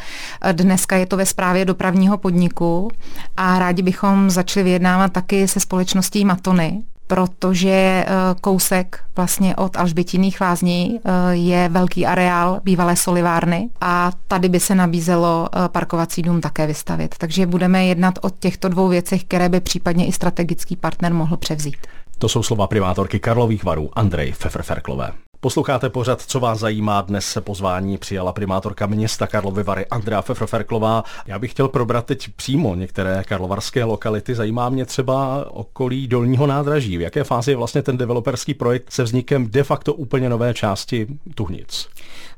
Dneska 0.53 0.97
je 0.97 1.07
to 1.07 1.17
ve 1.17 1.27
správě 1.27 1.65
dopravního 1.65 2.19
podniku 2.19 2.91
a 3.37 3.59
rádi 3.59 3.83
bychom 3.83 4.31
začali 4.31 4.65
vyjednávat 4.65 5.13
taky 5.13 5.49
se 5.49 5.61
společností 5.61 6.25
Matony, 6.25 6.83
protože 7.07 7.71
eh, 7.71 8.07
kousek 8.41 9.01
vlastně 9.17 9.57
od 9.57 9.77
Alžbětiných 9.77 10.41
lázní 10.41 11.01
eh, 11.05 11.35
je 11.35 11.69
velký 11.69 12.07
areál 12.07 12.61
bývalé 12.65 12.97
solivárny 12.97 13.69
a 13.81 14.13
tady 14.29 14.49
by 14.49 14.61
se 14.61 14.75
nabízelo 14.75 15.49
eh, 15.53 15.69
parkovací 15.69 16.23
dům 16.23 16.41
také 16.41 16.67
vystavit. 16.67 17.15
Takže 17.19 17.47
budeme 17.47 17.87
jednat 17.87 18.19
o 18.23 18.31
těchto 18.31 18.69
dvou 18.69 18.89
věcech, 18.89 19.25
které 19.25 19.49
by 19.49 19.61
případně 19.61 20.07
i 20.07 20.13
strategický 20.13 20.77
partner 20.77 21.15
mohl 21.15 21.37
převzít. 21.37 21.77
To 22.19 22.29
jsou 22.29 22.43
slova 22.43 22.67
primátorky 22.67 23.19
Karlových 23.19 23.65
varů 23.65 23.99
Andrej 23.99 24.33
Feferferklové. 24.33 25.13
Posloucháte 25.47 25.91
pořad, 25.91 26.23
co 26.23 26.41
vás 26.41 26.59
zajímá. 26.59 27.01
Dnes 27.01 27.27
se 27.27 27.41
pozvání 27.41 27.99
přijala 27.99 28.33
primátorka 28.33 28.87
města 28.87 29.27
Karlovy 29.27 29.63
Vary 29.63 29.87
Andrea 29.87 30.23
Fefroferklová. 30.23 31.05
Já 31.27 31.39
bych 31.39 31.51
chtěl 31.51 31.69
probrat 31.69 32.07
teď 32.07 32.29
přímo 32.37 32.75
některé 32.75 33.25
karlovarské 33.29 33.85
lokality. 33.85 34.35
Zajímá 34.35 34.69
mě 34.69 34.87
třeba 34.87 35.47
okolí 35.51 36.09
Dolního 36.09 36.47
nádraží. 36.47 36.99
V 36.99 37.01
jaké 37.01 37.25
fázi 37.25 37.51
je 37.51 37.57
vlastně 37.57 37.83
ten 37.83 37.97
developerský 37.97 38.55
projekt 38.55 38.93
se 38.93 39.03
vznikem 39.03 39.51
de 39.51 39.65
facto 39.65 39.95
úplně 39.95 40.29
nové 40.29 40.55
části 40.55 41.07
Tuhnic? 41.35 41.89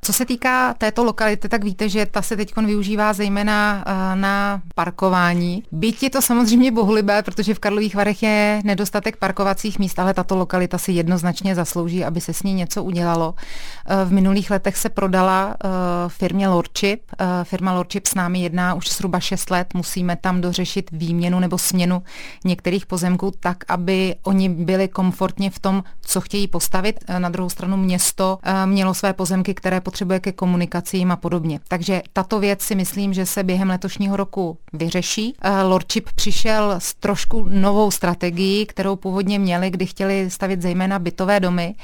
Co 0.03 0.13
se 0.13 0.27
týká 0.27 0.75
této 0.75 1.05
lokality, 1.05 1.49
tak 1.49 1.65
víte, 1.65 1.89
že 1.89 2.07
ta 2.07 2.23
se 2.23 2.37
teď 2.37 2.57
využívá 2.57 3.13
zejména 3.13 3.85
eh, 3.87 4.17
na 4.17 4.63
parkování. 4.75 5.63
Byť 5.73 6.03
je 6.03 6.11
to 6.11 6.23
samozřejmě 6.23 6.73
bohulibé, 6.73 7.23
protože 7.23 7.55
v 7.55 7.59
Karlových 7.59 7.95
Varech 7.95 8.23
je 8.23 8.61
nedostatek 8.65 9.17
parkovacích 9.17 9.79
míst, 9.79 9.99
ale 9.99 10.15
tato 10.15 10.37
lokalita 10.37 10.79
si 10.79 10.93
jednoznačně 10.93 11.55
zaslouží, 11.55 12.05
aby 12.05 12.21
se 12.21 12.33
s 12.33 12.43
ní 12.43 12.55
něco 12.55 12.85
udělalo. 12.85 12.98
Eh, 13.05 14.05
v 14.05 14.13
minulých 14.13 14.51
letech 14.51 14.77
se 14.77 14.89
prodala 14.89 15.55
eh, 15.65 15.69
firmě 16.09 16.49
Lordship. 16.49 17.03
Firma 17.43 17.73
Lordship 17.73 18.07
s 18.07 18.15
námi 18.15 18.41
jedná 18.41 18.75
už 18.75 18.91
zhruba 18.91 19.21
6 19.21 19.51
let. 19.51 19.75
Musíme 19.75 20.17
tam 20.17 20.41
dořešit 20.41 20.91
výměnu 20.93 21.41
nebo 21.41 21.59
směnu 21.59 22.03
některých 22.45 22.87
pozemků 22.87 23.33
tak, 23.41 23.57
aby 23.69 24.15
oni 24.23 24.49
byli 24.49 24.89
komfortně 24.89 25.51
v 25.51 25.59
tom, 25.59 25.85
co 26.01 26.21
chtějí 26.21 26.49
postavit. 26.49 27.05
Na 27.19 27.29
druhou 27.29 27.49
stranu 27.49 27.77
město 27.77 28.39
mělo 28.65 28.95
své 28.95 29.13
pozemky, 29.13 29.55
které 29.55 29.81
potřebuje 29.81 30.21
ke 30.21 30.33
komunikacím 30.33 31.13
a 31.13 31.17
podobně. 31.17 31.61
Takže 31.69 32.03
tato 32.13 32.41
věc 32.41 32.63
si 32.63 32.75
myslím, 32.75 33.15
že 33.15 33.27
se 33.27 33.43
během 33.43 33.69
letošního 33.69 34.17
roku 34.17 34.59
vyřeší. 34.73 35.35
Eh, 35.43 35.63
Lordship 35.63 36.09
přišel 36.15 36.75
s 36.79 36.95
trošku 36.95 37.45
novou 37.49 37.91
strategií, 37.91 38.67
kterou 38.67 38.97
původně 38.97 39.39
měli, 39.39 39.71
kdy 39.71 39.87
chtěli 39.87 40.31
stavit 40.31 40.63
zejména 40.63 40.99
bytové 40.99 41.41
domy, 41.41 41.75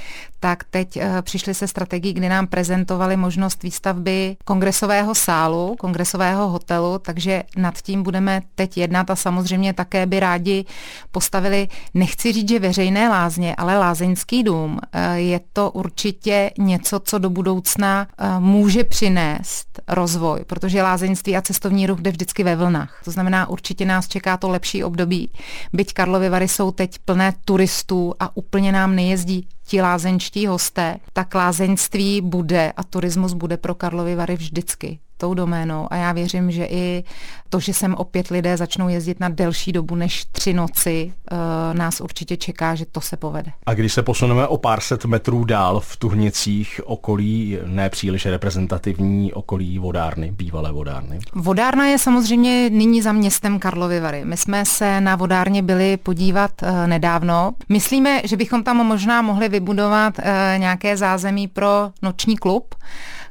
tak 0.40 0.64
teď 0.64 0.93
eh, 0.96 1.22
přišli 1.22 1.54
se 1.54 1.68
strategií, 1.68 2.12
kdy 2.12 2.28
nám 2.28 2.46
prezentovali 2.46 3.16
možnost 3.16 3.62
výstavby 3.62 4.36
kongresového 4.44 5.14
sálu, 5.14 5.76
kongresového 5.78 6.48
hotelu, 6.48 6.98
takže 6.98 7.42
nad 7.56 7.82
tím 7.82 8.02
budeme 8.02 8.42
teď 8.54 8.76
jednat 8.76 9.10
a 9.10 9.16
samozřejmě 9.16 9.72
také 9.72 10.06
by 10.06 10.20
rádi 10.20 10.64
postavili, 11.10 11.68
nechci 11.94 12.32
říct, 12.32 12.48
že 12.48 12.58
veřejné 12.58 13.08
lázně, 13.08 13.54
ale 13.56 13.78
lázeňský 13.78 14.42
dům. 14.42 14.78
Eh, 14.92 15.20
je 15.20 15.40
to 15.52 15.70
určitě 15.70 16.50
něco, 16.58 17.00
co 17.00 17.18
do 17.18 17.30
budoucna 17.30 17.94
Eh, 18.18 18.40
může 18.40 18.84
přinést 18.84 19.80
rozvoj, 19.88 20.44
protože 20.46 20.82
lázeňství 20.82 21.36
a 21.36 21.42
cestovní 21.42 21.86
ruch 21.86 22.00
jde 22.00 22.10
vždycky 22.10 22.44
ve 22.44 22.56
vlnách. 22.56 23.00
To 23.04 23.10
znamená, 23.10 23.48
určitě 23.48 23.84
nás 23.84 24.08
čeká 24.08 24.36
to 24.36 24.48
lepší 24.48 24.84
období. 24.84 25.30
Byť 25.72 25.92
Karlovy 25.92 26.28
Vary 26.28 26.48
jsou 26.48 26.70
teď 26.70 26.98
plné 27.04 27.32
turistů 27.44 28.14
a 28.20 28.36
úplně 28.36 28.72
nám 28.72 28.94
nejezdí 28.94 29.48
ti 29.66 29.80
lázeňští 29.80 30.46
hosté, 30.46 31.00
tak 31.12 31.34
lázeňství 31.34 32.20
bude 32.20 32.72
a 32.76 32.82
turismus 32.82 33.32
bude 33.32 33.56
pro 33.56 33.74
Karlovy 33.74 34.14
Vary 34.14 34.36
vždycky 34.36 34.98
tou 35.16 35.34
doménou 35.34 35.86
a 35.90 35.96
já 35.96 36.12
věřím, 36.12 36.50
že 36.50 36.66
i 36.70 37.04
to, 37.48 37.60
že 37.60 37.74
sem 37.74 37.94
opět 37.94 38.28
lidé 38.28 38.56
začnou 38.56 38.88
jezdit 38.88 39.20
na 39.20 39.28
delší 39.28 39.72
dobu 39.72 39.94
než 39.94 40.24
tři 40.24 40.52
noci, 40.52 41.12
uh, 41.32 41.38
nás 41.78 42.00
určitě 42.00 42.36
čeká, 42.36 42.74
že 42.74 42.84
to 42.92 43.00
se 43.00 43.16
povede. 43.16 43.52
A 43.66 43.74
když 43.74 43.92
se 43.92 44.02
posuneme 44.02 44.46
o 44.46 44.56
pár 44.58 44.80
set 44.80 45.04
metrů 45.04 45.44
dál 45.44 45.80
v 45.80 45.96
Tuhnicích 45.96 46.80
okolí 46.84 47.58
nepříliš 47.66 48.26
reprezentativní 48.26 49.32
okolí 49.32 49.78
vodárny, 49.78 50.32
bývalé 50.32 50.72
vodárny? 50.72 51.18
Vodárna 51.34 51.86
je 51.86 51.98
samozřejmě 51.98 52.70
nyní 52.70 53.02
za 53.02 53.12
městem 53.12 53.58
Karlovy 53.58 54.00
Vary. 54.00 54.24
My 54.24 54.36
jsme 54.36 54.64
se 54.64 55.00
na 55.00 55.16
vodárně 55.16 55.62
byli 55.62 55.96
podívat 55.96 56.50
uh, 56.62 56.86
nedávno. 56.86 57.52
Myslíme, 57.68 58.20
že 58.24 58.36
bychom 58.36 58.62
tam 58.62 58.76
možná 58.76 59.22
mohli 59.22 59.48
vybudovat 59.48 60.18
uh, 60.18 60.24
nějaké 60.58 60.96
zázemí 60.96 61.48
pro 61.48 61.90
noční 62.02 62.36
klub, 62.36 62.74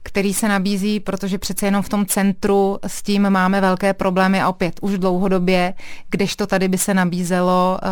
který 0.03 0.33
se 0.33 0.47
nabízí, 0.47 0.99
protože 0.99 1.37
přece 1.37 1.65
jenom 1.65 1.81
v 1.81 1.89
tom 1.89 2.05
centru 2.05 2.79
s 2.87 3.03
tím 3.03 3.29
máme 3.29 3.61
velké 3.61 3.93
problémy 3.93 4.41
a 4.41 4.49
opět 4.49 4.79
už 4.81 4.97
dlouhodobě, 4.97 5.73
kdežto 6.09 6.47
tady 6.47 6.67
by 6.67 6.77
se 6.77 6.93
nabízelo 6.93 7.79
uh, 7.83 7.89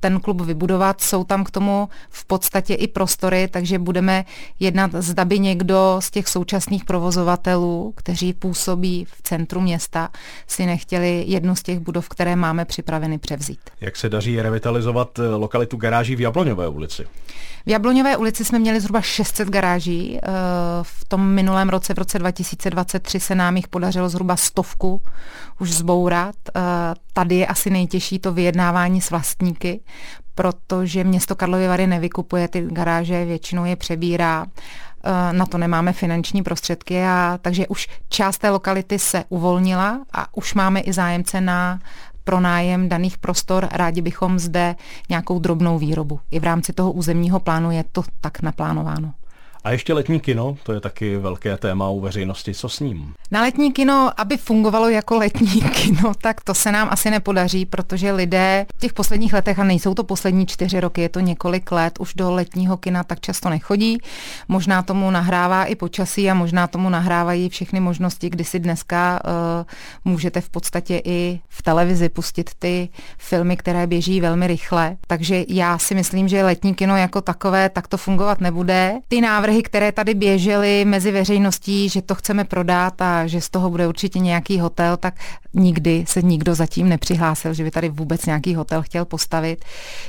ten 0.00 0.20
klub 0.20 0.40
vybudovat. 0.40 1.00
Jsou 1.00 1.24
tam 1.24 1.44
k 1.44 1.50
tomu 1.50 1.88
v 2.10 2.24
podstatě 2.24 2.74
i 2.74 2.88
prostory, 2.88 3.48
takže 3.48 3.78
budeme 3.78 4.24
jednat, 4.60 4.90
zda 4.94 5.24
by 5.24 5.38
někdo 5.38 5.96
z 6.00 6.10
těch 6.10 6.28
současných 6.28 6.84
provozovatelů, 6.84 7.92
kteří 7.96 8.32
působí 8.32 9.04
v 9.04 9.22
centru 9.22 9.60
města, 9.60 10.08
si 10.46 10.66
nechtěli 10.66 11.24
jednu 11.26 11.56
z 11.56 11.62
těch 11.62 11.78
budov, 11.78 12.08
které 12.08 12.36
máme 12.36 12.64
připraveny 12.64 13.18
převzít. 13.18 13.60
Jak 13.80 13.96
se 13.96 14.08
daří 14.08 14.42
revitalizovat 14.42 15.18
eh, 15.18 15.28
lokalitu 15.28 15.76
garáží 15.76 16.16
v 16.16 16.20
Jabloňové 16.20 16.68
ulici? 16.68 17.06
V 17.66 17.70
Jabloňové 17.70 18.16
ulici 18.16 18.44
jsme 18.44 18.58
měli 18.58 18.80
zhruba 18.80 19.00
600 19.00 19.48
garáží. 19.48 20.18
Eh, 20.22 20.28
v 20.82 21.04
tom 21.04 21.28
minulém 21.28 21.68
roce, 21.68 21.94
v 21.94 21.98
roce 21.98 22.18
2023, 22.18 23.20
se 23.20 23.34
nám 23.34 23.56
jich 23.56 23.68
podařilo 23.68 24.08
zhruba 24.08 24.36
stovku 24.36 25.02
už 25.60 25.70
zbourat. 25.70 26.34
Eh, 26.48 26.60
tady 27.12 27.34
je 27.34 27.46
asi 27.46 27.70
nejtěžší 27.70 28.18
to 28.18 28.32
vyjednávání 28.32 29.00
s 29.00 29.10
vlastníky, 29.10 29.80
protože 30.34 31.04
město 31.04 31.36
Karlovy 31.36 31.68
Vary 31.68 31.86
nevykupuje 31.86 32.48
ty 32.48 32.66
garáže, 32.70 33.24
většinou 33.24 33.64
je 33.64 33.76
přebírá 33.76 34.46
eh, 35.04 35.32
na 35.32 35.46
to 35.46 35.58
nemáme 35.58 35.92
finanční 35.92 36.42
prostředky, 36.42 37.04
a, 37.04 37.38
takže 37.42 37.68
už 37.68 37.88
část 38.08 38.38
té 38.38 38.50
lokality 38.50 38.98
se 38.98 39.24
uvolnila 39.28 40.00
a 40.12 40.36
už 40.36 40.54
máme 40.54 40.80
i 40.80 40.92
zájemce 40.92 41.40
na 41.40 41.80
pronájem 42.24 42.88
daných 42.88 43.18
prostor. 43.18 43.68
Rádi 43.72 44.02
bychom 44.02 44.38
zde 44.38 44.76
nějakou 45.08 45.38
drobnou 45.38 45.78
výrobu. 45.78 46.20
I 46.30 46.40
v 46.40 46.44
rámci 46.44 46.72
toho 46.72 46.92
územního 46.92 47.40
plánu 47.40 47.70
je 47.70 47.84
to 47.92 48.02
tak 48.20 48.42
naplánováno. 48.42 49.12
A 49.64 49.70
ještě 49.70 49.94
letní 49.94 50.20
kino, 50.20 50.56
to 50.62 50.72
je 50.72 50.80
taky 50.80 51.16
velké 51.16 51.56
téma 51.56 51.88
u 51.88 52.00
veřejnosti. 52.00 52.54
Co 52.54 52.68
s 52.68 52.80
ním? 52.80 53.14
Na 53.30 53.42
letní 53.42 53.72
kino, 53.72 54.10
aby 54.16 54.36
fungovalo 54.36 54.88
jako 54.88 55.16
letní 55.16 55.60
kino, 55.74 56.12
tak 56.22 56.40
to 56.40 56.54
se 56.54 56.72
nám 56.72 56.88
asi 56.90 57.10
nepodaří, 57.10 57.66
protože 57.66 58.12
lidé 58.12 58.66
v 58.76 58.80
těch 58.80 58.92
posledních 58.92 59.32
letech, 59.32 59.58
a 59.58 59.64
nejsou 59.64 59.94
to 59.94 60.04
poslední 60.04 60.46
čtyři 60.46 60.80
roky, 60.80 61.00
je 61.00 61.08
to 61.08 61.20
několik 61.20 61.72
let, 61.72 61.98
už 62.00 62.14
do 62.14 62.30
letního 62.30 62.76
kina 62.76 63.04
tak 63.04 63.20
často 63.20 63.50
nechodí. 63.50 63.98
Možná 64.48 64.82
tomu 64.82 65.10
nahrává 65.10 65.64
i 65.64 65.74
počasí 65.74 66.30
a 66.30 66.34
možná 66.34 66.66
tomu 66.66 66.88
nahrávají 66.88 67.48
všechny 67.48 67.80
možnosti, 67.80 68.30
kdy 68.30 68.44
si 68.44 68.58
dneska 68.58 69.20
uh, 69.24 70.12
můžete 70.12 70.40
v 70.40 70.50
podstatě 70.50 71.02
i 71.04 71.40
v 71.48 71.62
televizi 71.62 72.08
pustit 72.08 72.50
ty 72.58 72.88
filmy, 73.18 73.56
které 73.56 73.86
běží 73.86 74.20
velmi 74.20 74.46
rychle. 74.46 74.96
Takže 75.06 75.44
já 75.48 75.78
si 75.78 75.94
myslím, 75.94 76.28
že 76.28 76.44
letní 76.44 76.74
kino 76.74 76.96
jako 76.96 77.20
takové 77.20 77.68
takto 77.68 77.96
fungovat 77.96 78.40
nebude. 78.40 78.94
Ty 79.08 79.20
návrhy, 79.20 79.49
které 79.62 79.92
tady 79.92 80.14
běžely 80.14 80.84
mezi 80.84 81.12
veřejností, 81.12 81.88
že 81.88 82.02
to 82.02 82.14
chceme 82.14 82.44
prodat 82.44 83.02
a 83.02 83.26
že 83.26 83.40
z 83.40 83.50
toho 83.50 83.70
bude 83.70 83.88
určitě 83.88 84.18
nějaký 84.18 84.60
hotel, 84.60 84.96
tak 84.96 85.14
nikdy 85.54 86.04
se 86.08 86.22
nikdo 86.22 86.54
zatím 86.54 86.88
nepřihlásil, 86.88 87.54
že 87.54 87.64
by 87.64 87.70
tady 87.70 87.88
vůbec 87.88 88.26
nějaký 88.26 88.54
hotel 88.54 88.82
chtěl 88.82 89.04
postavit. 89.04 89.64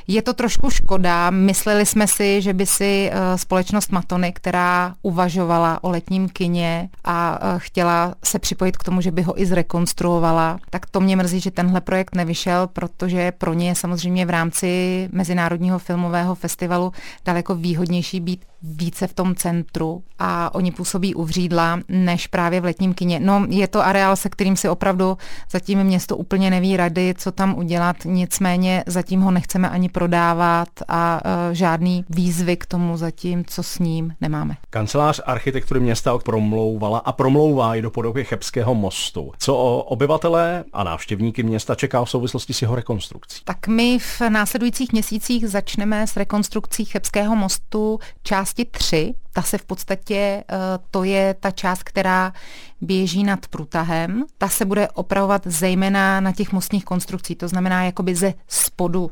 Je 0.07 0.21
to 0.21 0.33
trošku 0.33 0.69
škoda. 0.69 1.29
Mysleli 1.29 1.85
jsme 1.85 2.07
si, 2.07 2.41
že 2.41 2.53
by 2.53 2.65
si 2.65 3.09
eh, 3.11 3.37
společnost 3.37 3.91
Matony, 3.91 4.33
která 4.33 4.95
uvažovala 5.01 5.83
o 5.83 5.89
letním 5.89 6.29
kině 6.29 6.89
a 7.03 7.39
eh, 7.41 7.55
chtěla 7.57 8.15
se 8.23 8.39
připojit 8.39 8.77
k 8.77 8.83
tomu, 8.83 9.01
že 9.01 9.11
by 9.11 9.21
ho 9.21 9.41
i 9.41 9.45
zrekonstruovala, 9.45 10.59
tak 10.69 10.85
to 10.85 10.99
mě 10.99 11.15
mrzí, 11.15 11.39
že 11.39 11.51
tenhle 11.51 11.81
projekt 11.81 12.15
nevyšel, 12.15 12.67
protože 12.67 13.31
pro 13.31 13.53
ně 13.53 13.67
je 13.67 13.75
samozřejmě 13.75 14.25
v 14.25 14.29
rámci 14.29 15.09
Mezinárodního 15.11 15.79
filmového 15.79 16.35
festivalu 16.35 16.91
daleko 17.25 17.55
výhodnější 17.55 18.19
být 18.19 18.45
více 18.61 19.07
v 19.07 19.13
tom 19.13 19.30
centru 19.35 20.03
a 20.19 20.55
oni 20.55 20.71
působí 20.71 21.15
uvřídla 21.15 21.79
než 21.87 22.27
právě 22.27 22.61
v 22.61 22.65
letním 22.65 22.93
kině. 22.93 23.19
No, 23.19 23.45
je 23.49 23.67
to 23.67 23.85
areál, 23.85 24.15
se 24.15 24.29
kterým 24.29 24.55
si 24.55 24.69
opravdu 24.69 25.17
zatím 25.51 25.83
město 25.83 26.17
úplně 26.17 26.49
neví 26.49 26.77
rady, 26.77 27.13
co 27.17 27.31
tam 27.31 27.57
udělat, 27.57 27.95
nicméně 28.05 28.83
zatím 28.87 29.21
ho 29.21 29.31
nechceme 29.31 29.69
ani 29.69 29.89
prodávat 29.89 30.69
a 30.87 31.21
uh, 31.25 31.53
žádný 31.53 32.05
výzvy 32.09 32.57
k 32.57 32.65
tomu 32.65 32.97
zatím, 32.97 33.45
co 33.45 33.63
s 33.63 33.79
ním 33.79 34.13
nemáme. 34.21 34.57
Kancelář 34.69 35.21
architektury 35.25 35.79
města 35.79 36.17
promlouvala 36.17 36.99
a 36.99 37.11
promlouvá 37.11 37.75
i 37.75 37.81
do 37.81 37.91
podoby 37.91 38.23
Chebského 38.23 38.75
mostu. 38.75 39.31
Co 39.37 39.57
o 39.57 39.83
obyvatele 39.83 40.63
a 40.73 40.83
návštěvníky 40.83 41.43
města 41.43 41.75
čeká 41.75 42.05
v 42.05 42.09
souvislosti 42.09 42.53
s 42.53 42.61
jeho 42.61 42.75
rekonstrukcí? 42.75 43.41
Tak 43.43 43.67
my 43.67 43.99
v 43.99 44.21
následujících 44.29 44.91
měsících 44.91 45.49
začneme 45.49 46.07
s 46.07 46.17
rekonstrukcí 46.17 46.85
Chebského 46.85 47.35
mostu 47.35 47.99
části 48.23 48.65
3. 48.65 49.13
Ta 49.33 49.41
se 49.41 49.57
v 49.57 49.65
podstatě, 49.65 50.15
eh, 50.15 50.55
to 50.91 51.03
je 51.03 51.33
ta 51.39 51.51
část, 51.51 51.83
která 51.83 52.33
běží 52.81 53.23
nad 53.23 53.47
průtahem. 53.47 54.25
Ta 54.37 54.49
se 54.49 54.65
bude 54.65 54.89
opravovat 54.89 55.41
zejména 55.45 56.19
na 56.19 56.31
těch 56.31 56.51
mostních 56.51 56.85
konstrukcích, 56.85 57.37
to 57.37 57.47
znamená 57.47 57.83
jakoby 57.83 58.15
ze 58.15 58.33
spodu 58.47 59.11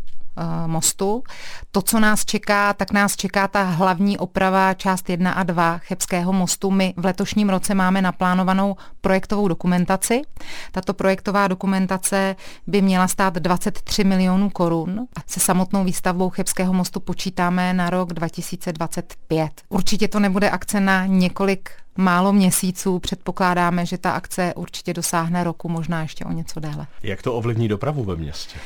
mostu. 0.67 1.23
To, 1.71 1.81
co 1.81 1.99
nás 1.99 2.25
čeká, 2.25 2.73
tak 2.73 2.91
nás 2.91 3.15
čeká 3.15 3.47
ta 3.47 3.63
hlavní 3.63 4.17
oprava 4.17 4.73
část 4.73 5.09
1 5.09 5.31
a 5.31 5.43
2 5.43 5.77
Chebského 5.77 6.33
mostu. 6.33 6.71
My 6.71 6.93
v 6.97 7.05
letošním 7.05 7.49
roce 7.49 7.75
máme 7.75 8.01
naplánovanou 8.01 8.75
projektovou 9.01 9.47
dokumentaci. 9.47 10.21
Tato 10.71 10.93
projektová 10.93 11.47
dokumentace 11.47 12.35
by 12.67 12.81
měla 12.81 13.07
stát 13.07 13.33
23 13.33 14.03
milionů 14.03 14.49
korun 14.49 15.07
se 15.27 15.39
samotnou 15.39 15.83
výstavbou 15.83 16.29
Chebského 16.29 16.73
mostu 16.73 16.99
počítáme 16.99 17.73
na 17.73 17.89
rok 17.89 18.13
2025. 18.13 19.49
Určitě 19.69 20.07
to 20.07 20.19
nebude 20.19 20.49
akce 20.49 20.79
na 20.79 21.05
několik 21.05 21.69
málo 21.97 22.33
měsíců. 22.33 22.99
Předpokládáme, 22.99 23.85
že 23.85 23.97
ta 23.97 24.11
akce 24.11 24.53
určitě 24.55 24.93
dosáhne 24.93 25.43
roku, 25.43 25.69
možná 25.69 26.01
ještě 26.01 26.25
o 26.25 26.31
něco 26.31 26.59
déle. 26.59 26.87
Jak 27.03 27.21
to 27.21 27.33
ovlivní 27.33 27.67
dopravu 27.67 28.03
ve 28.03 28.15
městě? 28.15 28.59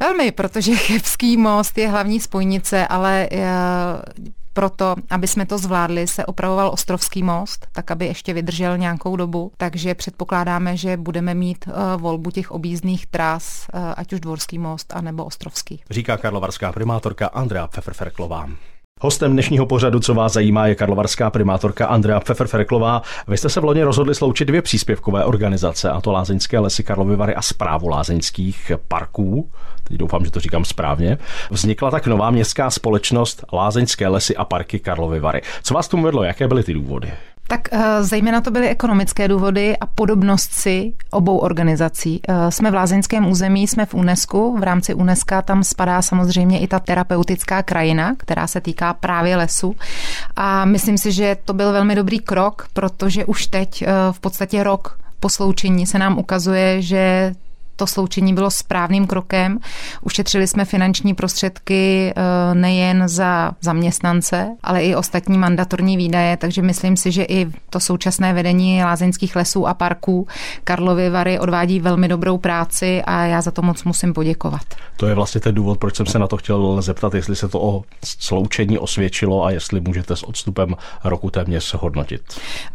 Velmi, 0.00 0.32
protože 0.32 0.76
Chebský 0.76 1.36
most 1.36 1.78
je 1.78 1.88
hlavní 1.88 2.20
spojnice, 2.20 2.86
ale 2.86 3.28
eh, 3.32 3.46
proto, 4.52 4.96
aby 5.10 5.26
jsme 5.26 5.46
to 5.46 5.58
zvládli, 5.58 6.06
se 6.06 6.26
opravoval 6.26 6.70
Ostrovský 6.72 7.22
most, 7.22 7.66
tak 7.72 7.90
aby 7.90 8.06
ještě 8.06 8.34
vydržel 8.34 8.78
nějakou 8.78 9.16
dobu. 9.16 9.52
Takže 9.56 9.94
předpokládáme, 9.94 10.76
že 10.76 10.96
budeme 10.96 11.34
mít 11.34 11.64
uh, 11.66 12.00
volbu 12.02 12.30
těch 12.30 12.50
objízdných 12.50 13.06
tras, 13.06 13.66
uh, 13.74 13.80
ať 13.96 14.12
už 14.12 14.20
Dvorský 14.20 14.58
most, 14.58 14.92
anebo 14.96 15.24
Ostrovský. 15.24 15.82
Říká 15.90 16.16
karlovarská 16.16 16.72
primátorka 16.72 17.26
Andrea 17.26 17.66
Pfefferferklová. 17.66 18.48
Hostem 19.04 19.32
dnešního 19.32 19.66
pořadu, 19.66 20.00
co 20.00 20.14
vás 20.14 20.32
zajímá, 20.32 20.66
je 20.66 20.74
karlovarská 20.74 21.30
primátorka 21.30 21.86
Andrea 21.86 22.20
Pfefferferklová. 22.20 23.02
Vy 23.28 23.36
jste 23.36 23.48
se 23.48 23.60
v 23.60 23.64
loni 23.64 23.82
rozhodli 23.82 24.14
sloučit 24.14 24.44
dvě 24.44 24.62
příspěvkové 24.62 25.24
organizace, 25.24 25.90
a 25.90 26.00
to 26.00 26.12
Lázeňské 26.12 26.58
lesy 26.58 26.82
Karlovy 26.82 27.16
Vary 27.16 27.34
a 27.34 27.42
zprávu 27.42 27.88
lázeňských 27.88 28.72
parků. 28.88 29.50
Teď 29.84 29.96
doufám, 29.96 30.24
že 30.24 30.30
to 30.30 30.40
říkám 30.40 30.64
správně. 30.64 31.18
Vznikla 31.50 31.90
tak 31.90 32.06
nová 32.06 32.30
městská 32.30 32.70
společnost 32.70 33.44
Lázeňské 33.52 34.08
lesy 34.08 34.36
a 34.36 34.44
parky 34.44 34.78
Karlovy 34.78 35.20
Vary. 35.20 35.42
Co 35.62 35.74
vás 35.74 35.88
tomu 35.88 36.02
vedlo? 36.02 36.22
Jaké 36.22 36.48
byly 36.48 36.62
ty 36.62 36.74
důvody? 36.74 37.12
Tak 37.52 37.68
uh, 37.72 37.80
zejména 38.00 38.40
to 38.40 38.50
byly 38.50 38.68
ekonomické 38.68 39.28
důvody 39.28 39.76
a 39.76 39.86
podobnost 39.86 40.52
si 40.52 40.92
obou 41.10 41.38
organizací. 41.38 42.20
Uh, 42.28 42.34
jsme 42.48 42.70
v 42.70 42.74
lázeňském 42.74 43.26
území, 43.26 43.68
jsme 43.68 43.86
v 43.86 43.94
UNESCO, 43.94 44.52
v 44.58 44.62
rámci 44.62 44.94
UNESCO 44.94 45.42
tam 45.42 45.64
spadá 45.64 46.02
samozřejmě 46.02 46.60
i 46.60 46.66
ta 46.66 46.78
terapeutická 46.78 47.62
krajina, 47.62 48.14
která 48.18 48.46
se 48.46 48.60
týká 48.60 48.94
právě 48.94 49.36
lesu. 49.36 49.76
A 50.36 50.64
myslím 50.64 50.98
si, 50.98 51.12
že 51.12 51.36
to 51.44 51.52
byl 51.52 51.72
velmi 51.72 51.94
dobrý 51.94 52.18
krok, 52.18 52.66
protože 52.72 53.24
už 53.24 53.46
teď 53.46 53.82
uh, 53.82 53.88
v 54.12 54.20
podstatě 54.20 54.62
rok 54.62 54.98
po 55.20 55.28
sloučení 55.28 55.86
se 55.86 55.98
nám 55.98 56.18
ukazuje, 56.18 56.82
že 56.82 57.32
to 57.76 57.86
sloučení 57.86 58.34
bylo 58.34 58.50
správným 58.50 59.06
krokem. 59.06 59.58
Ušetřili 60.02 60.46
jsme 60.46 60.64
finanční 60.64 61.14
prostředky 61.14 62.12
eh, 62.16 62.54
nejen 62.54 63.08
za 63.08 63.52
zaměstnance, 63.60 64.48
ale 64.62 64.84
i 64.84 64.94
ostatní 64.94 65.38
mandatorní 65.38 65.96
výdaje, 65.96 66.36
takže 66.36 66.62
myslím 66.62 66.96
si, 66.96 67.12
že 67.12 67.24
i 67.24 67.46
to 67.70 67.80
současné 67.80 68.32
vedení 68.32 68.84
lázeňských 68.84 69.36
lesů 69.36 69.66
a 69.66 69.74
parků 69.74 70.26
Karlovy 70.64 71.10
Vary 71.10 71.38
odvádí 71.38 71.80
velmi 71.80 72.08
dobrou 72.08 72.38
práci 72.38 73.02
a 73.02 73.24
já 73.24 73.42
za 73.42 73.50
to 73.50 73.62
moc 73.62 73.84
musím 73.84 74.12
poděkovat. 74.12 74.62
To 74.96 75.06
je 75.06 75.14
vlastně 75.14 75.40
ten 75.40 75.54
důvod, 75.54 75.78
proč 75.78 75.96
jsem 75.96 76.06
se 76.06 76.18
na 76.18 76.26
to 76.26 76.36
chtěl 76.36 76.82
zeptat, 76.82 77.14
jestli 77.14 77.36
se 77.36 77.48
to 77.48 77.60
o 77.60 77.82
sloučení 78.04 78.78
osvědčilo 78.78 79.44
a 79.44 79.50
jestli 79.50 79.80
můžete 79.80 80.16
s 80.16 80.22
odstupem 80.22 80.76
roku 81.04 81.30
téměř 81.30 81.74
hodnotit. 81.74 82.22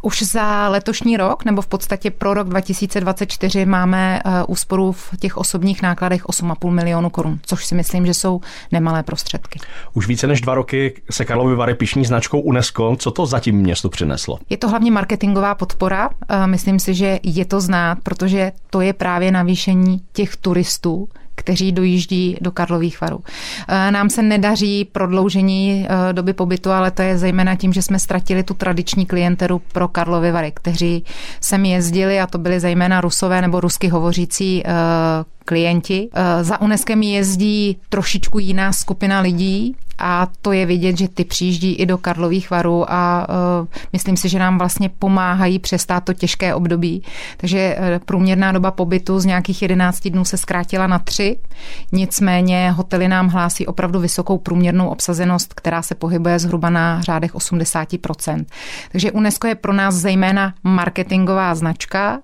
Už 0.02 0.24
za 0.24 0.70
letošní 0.70 1.18
rok, 1.18 1.46
nebo 1.46 1.62
v 1.62 1.68
podstatě 1.68 2.12
pro 2.12 2.34
rok 2.34 2.48
2024 2.48 3.66
máme 3.66 4.22
eh, 4.26 4.44
v 4.92 5.14
těch 5.20 5.38
osobních 5.38 5.82
nákladech 5.82 6.26
8,5 6.26 6.72
milionu 6.72 7.10
korun, 7.10 7.40
což 7.46 7.66
si 7.66 7.76
myslím, 7.76 8.06
že 8.06 8.14
jsou 8.14 8.42
nemalé 8.72 9.04
prostředky. 9.04 9.60
Už 9.94 10.08
více 10.08 10.28
než 10.28 10.42
dva 10.42 10.56
roky 10.56 11.02
se 11.12 11.26
Karlovy 11.26 11.56
Vary 11.56 11.76
pišní 11.76 12.06
značkou 12.06 12.40
UNESCO. 12.40 12.96
Co 13.00 13.12
to 13.12 13.26
zatím 13.26 13.56
městu 13.56 13.90
přineslo? 13.90 14.40
Je 14.50 14.58
to 14.58 14.70
hlavně 14.70 14.92
marketingová 14.92 15.56
podpora. 15.56 16.10
Myslím 16.46 16.80
si, 16.80 16.94
že 16.94 17.20
je 17.24 17.46
to 17.46 17.62
znát, 17.62 17.98
protože 18.04 18.52
to 18.70 18.82
je 18.82 18.94
právě 18.94 19.32
navýšení 19.32 20.02
těch 20.14 20.36
turistů, 20.36 21.08
kteří 21.38 21.72
dojíždí 21.72 22.38
do 22.42 22.52
Karlových 22.52 23.02
varů. 23.02 23.24
Eh, 23.68 23.92
nám 23.92 24.10
se 24.10 24.22
nedaří 24.22 24.86
prodloužení 24.86 25.88
eh, 25.90 26.14
doby 26.14 26.34
pobytu, 26.34 26.72
ale 26.72 26.92
to 26.92 27.02
je 27.02 27.18
zejména 27.18 27.56
tím, 27.56 27.74
že 27.74 27.82
jsme 27.82 28.00
ztratili 28.00 28.44
tu 28.44 28.54
tradiční 28.54 29.06
klienteru 29.06 29.62
pro 29.74 29.88
Karlovy 29.88 30.32
Vary, 30.32 30.52
kteří 30.52 31.04
sem 31.42 31.66
jezdili 31.66 32.20
a 32.20 32.28
to 32.28 32.38
byli 32.38 32.60
zejména 32.60 33.02
rusové 33.02 33.42
nebo 33.42 33.60
rusky 33.60 33.88
hovořící 33.88 34.64
eh, 34.66 34.70
klienti. 35.48 36.10
Za 36.42 36.62
UNESCO 36.62 36.94
jezdí 37.02 37.78
trošičku 37.90 38.40
jiná 38.40 38.74
skupina 38.74 39.20
lidí, 39.20 39.76
a 39.98 40.28
to 40.42 40.52
je 40.52 40.66
vidět, 40.66 40.98
že 40.98 41.08
ty 41.08 41.24
přijíždí 41.24 41.74
i 41.74 41.86
do 41.86 41.98
Karlových 41.98 42.50
varů 42.50 42.92
a 42.92 43.28
uh, 43.30 43.68
myslím 43.94 44.18
si, 44.18 44.30
že 44.30 44.40
nám 44.40 44.58
vlastně 44.58 44.90
pomáhají 44.90 45.60
přestát 45.60 46.04
to 46.04 46.14
těžké 46.14 46.56
období. 46.56 47.04
Takže 47.38 47.78
uh, 47.80 48.06
průměrná 48.06 48.52
doba 48.52 48.72
pobytu 48.72 49.20
z 49.20 49.26
nějakých 49.26 49.62
11 49.62 50.08
dnů 50.08 50.26
se 50.26 50.38
zkrátila 50.38 50.88
na 50.88 51.00
3, 51.00 51.38
nicméně 51.92 52.72
hotely 52.72 53.08
nám 53.08 53.28
hlásí 53.28 53.66
opravdu 53.66 54.00
vysokou 54.00 54.38
průměrnou 54.38 54.90
obsazenost, 54.90 55.54
která 55.54 55.82
se 55.82 55.96
pohybuje 55.96 56.40
zhruba 56.40 56.70
na 56.70 57.02
řádech 57.02 57.36
80%. 57.36 58.46
Takže 58.92 59.12
UNESCO 59.12 59.48
je 59.48 59.56
pro 59.56 59.74
nás 59.74 59.96
zejména 59.96 60.54
marketingová 60.64 61.56
značka, 61.56 62.20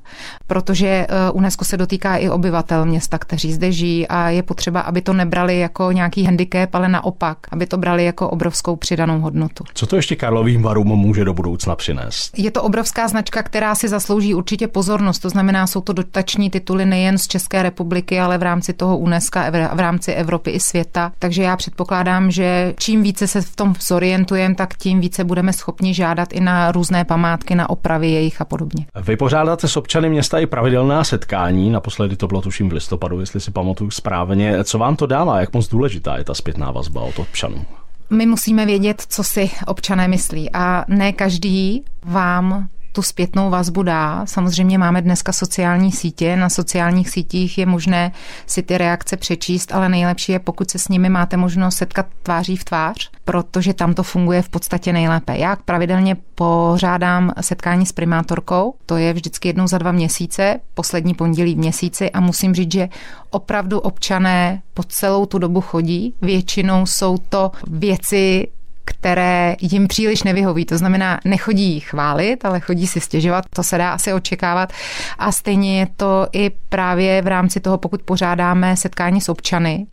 protože 0.48 1.08
UNESCO 1.34 1.66
se 1.66 1.78
dotýká 1.78 2.18
i 2.18 2.30
obyvatel 2.30 2.86
města, 2.86 3.13
kteří 3.18 3.54
zde 3.54 3.72
žijí 3.72 4.08
a 4.08 4.30
je 4.30 4.44
potřeba, 4.44 4.82
aby 4.82 5.02
to 5.02 5.14
nebrali 5.14 5.60
jako 5.60 5.92
nějaký 5.92 6.24
handicap, 6.24 6.76
ale 6.76 6.90
naopak, 6.90 7.38
aby 7.52 7.64
aby 7.64 7.68
to 7.68 7.78
brali 7.78 8.06
jako 8.06 8.30
obrovskou 8.30 8.76
přidanou 8.76 9.20
hodnotu. 9.20 9.64
Co 9.74 9.86
to 9.86 9.96
ještě 9.96 10.16
Karlovým 10.16 10.62
varům 10.64 10.88
může 10.88 11.26
do 11.26 11.34
budoucna 11.34 11.76
přinést? 11.76 12.40
Je 12.40 12.52
to 12.52 12.64
obrovská 12.64 13.08
značka, 13.08 13.44
která 13.44 13.76
si 13.76 13.88
zaslouží 13.88 14.36
určitě 14.36 14.68
pozornost. 14.68 15.20
To 15.20 15.30
znamená, 15.30 15.68
jsou 15.68 15.82
to 15.82 15.94
dotační 15.94 16.50
tituly 16.50 16.86
nejen 16.86 17.18
z 17.18 17.28
České 17.28 17.64
republiky, 17.64 18.20
ale 18.20 18.38
v 18.38 18.44
rámci 18.44 18.74
toho 18.74 18.98
UNESCO, 18.98 19.40
v 19.74 19.80
rámci 19.80 20.12
Evropy 20.12 20.52
i 20.52 20.60
světa. 20.60 21.12
Takže 21.20 21.44
já 21.44 21.58
předpokládám, 21.58 22.32
že 22.32 22.74
čím 22.80 23.04
více 23.04 23.28
se 23.28 23.42
v 23.42 23.56
tom 23.56 23.74
zorientujeme, 23.88 24.56
tak 24.56 24.78
tím 24.78 25.00
více 25.00 25.24
budeme 25.24 25.54
schopni 25.54 25.94
žádat 25.94 26.34
i 26.34 26.40
na 26.40 26.72
různé 26.72 27.06
památky, 27.06 27.56
na 27.56 27.70
opravy 27.70 28.12
jejich 28.12 28.42
a 28.42 28.46
podobně. 28.46 28.86
Vy 29.02 29.18
pořádáte 29.18 29.68
s 29.68 29.78
občany 29.78 30.10
města 30.10 30.40
i 30.40 30.46
pravidelná 30.46 31.04
setkání, 31.04 31.70
naposledy 31.70 32.16
to 32.16 32.28
bylo 32.28 32.42
tuším 32.42 32.70
v 32.70 32.74
listopadu, 32.74 33.03
jestli 33.20 33.40
si 33.40 33.52
pamatuju 33.52 33.92
správně. 33.92 34.64
Co 34.64 34.78
vám 34.78 34.96
to 34.96 35.06
dává? 35.06 35.40
Jak 35.40 35.54
moc 35.54 35.68
důležitá 35.68 36.18
je 36.18 36.24
ta 36.24 36.34
zpětná 36.34 36.72
vazba 36.72 37.02
od 37.02 37.20
občanů? 37.20 37.66
My 38.10 38.26
musíme 38.26 38.66
vědět, 38.66 39.04
co 39.10 39.24
si 39.24 39.52
občané 39.68 40.08
myslí 40.08 40.50
a 40.54 40.86
ne 40.88 41.14
každý 41.14 41.84
vám 42.06 42.68
tu 42.94 43.02
zpětnou 43.02 43.50
vazbu 43.50 43.84
dá. 43.84 44.26
Samozřejmě 44.26 44.78
máme 44.78 45.02
dneska 45.02 45.32
sociální 45.32 45.92
sítě, 45.92 46.36
na 46.36 46.50
sociálních 46.50 47.10
sítích 47.10 47.58
je 47.58 47.66
možné 47.66 48.12
si 48.48 48.64
ty 48.64 48.78
reakce 48.78 49.18
přečíst, 49.18 49.74
ale 49.74 49.90
nejlepší 49.90 50.32
je, 50.32 50.40
pokud 50.40 50.72
se 50.72 50.80
s 50.80 50.88
nimi 50.88 51.10
máte 51.10 51.38
možnost 51.38 51.76
setkat 51.76 52.06
tváří 52.24 52.58
v 52.58 52.64
tvář, 52.64 53.10
protože 53.26 53.74
tam 53.74 53.94
to 53.94 54.04
funguje 54.04 54.42
v 54.42 54.50
podstatě 54.50 54.94
nejlépe. 54.94 55.38
Já 55.38 55.56
pravidelně 55.56 56.18
pořádám 56.36 57.32
setkání 57.42 57.86
s 57.86 57.92
primátorkou, 57.92 58.74
to 58.86 58.98
je 58.98 59.14
vždycky 59.14 59.50
jednou 59.50 59.68
za 59.68 59.78
dva 59.78 59.92
měsíce, 59.92 60.60
poslední 60.74 61.14
pondělí 61.14 61.56
v 61.56 61.58
měsíci 61.58 62.12
a 62.12 62.20
musím 62.20 62.54
říct, 62.54 62.72
že 62.72 62.90
opravdu 63.30 63.80
občané 63.80 64.62
po 64.74 64.84
celou 64.84 65.26
tu 65.26 65.38
dobu 65.38 65.62
chodí. 65.62 66.14
Většinou 66.22 66.86
jsou 66.86 67.18
to 67.18 67.52
věci, 67.68 68.48
které 68.86 69.56
jim 69.62 69.88
příliš 69.88 70.24
nevyhoví. 70.24 70.66
To 70.66 70.78
znamená, 70.78 71.20
nechodí 71.26 71.80
chválit, 71.80 72.46
ale 72.46 72.60
chodí 72.60 72.88
si 72.88 73.00
stěžovat, 73.00 73.46
to 73.56 73.64
se 73.64 73.78
dá 73.78 73.92
asi 73.92 74.14
očekávat. 74.14 74.74
A 75.20 75.32
stejně 75.32 75.80
je 75.80 75.88
to 75.98 76.28
i 76.34 76.52
právě 76.70 77.22
v 77.22 77.28
rámci 77.28 77.60
toho, 77.60 77.78
pokud 77.78 78.02
pořádáme 78.02 78.78
setkání 78.78 79.22
s 79.22 79.30
občany. 79.30 79.86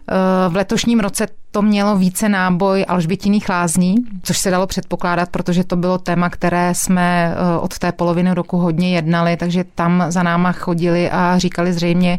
V 0.48 0.56
letošním 0.56 1.00
roce 1.00 1.26
to 1.50 1.62
mělo 1.62 1.96
více 1.96 2.28
náboj 2.28 2.84
alžbětiných 2.88 3.48
lázní, 3.48 3.94
což 4.22 4.38
se 4.38 4.50
dalo 4.50 4.66
předpokládat, 4.66 5.28
protože 5.28 5.64
to 5.64 5.76
bylo 5.76 5.98
téma, 5.98 6.30
které 6.30 6.74
jsme 6.74 7.34
eh, 7.34 7.58
od 7.58 7.78
té 7.78 7.92
poloviny 7.92 8.34
roku 8.34 8.58
hodně 8.58 8.94
jednali, 8.94 9.36
takže 9.36 9.64
tam 9.74 10.04
za 10.08 10.22
náma 10.22 10.52
chodili 10.52 11.10
a 11.10 11.38
říkali 11.38 11.72
zřejmě 11.72 12.18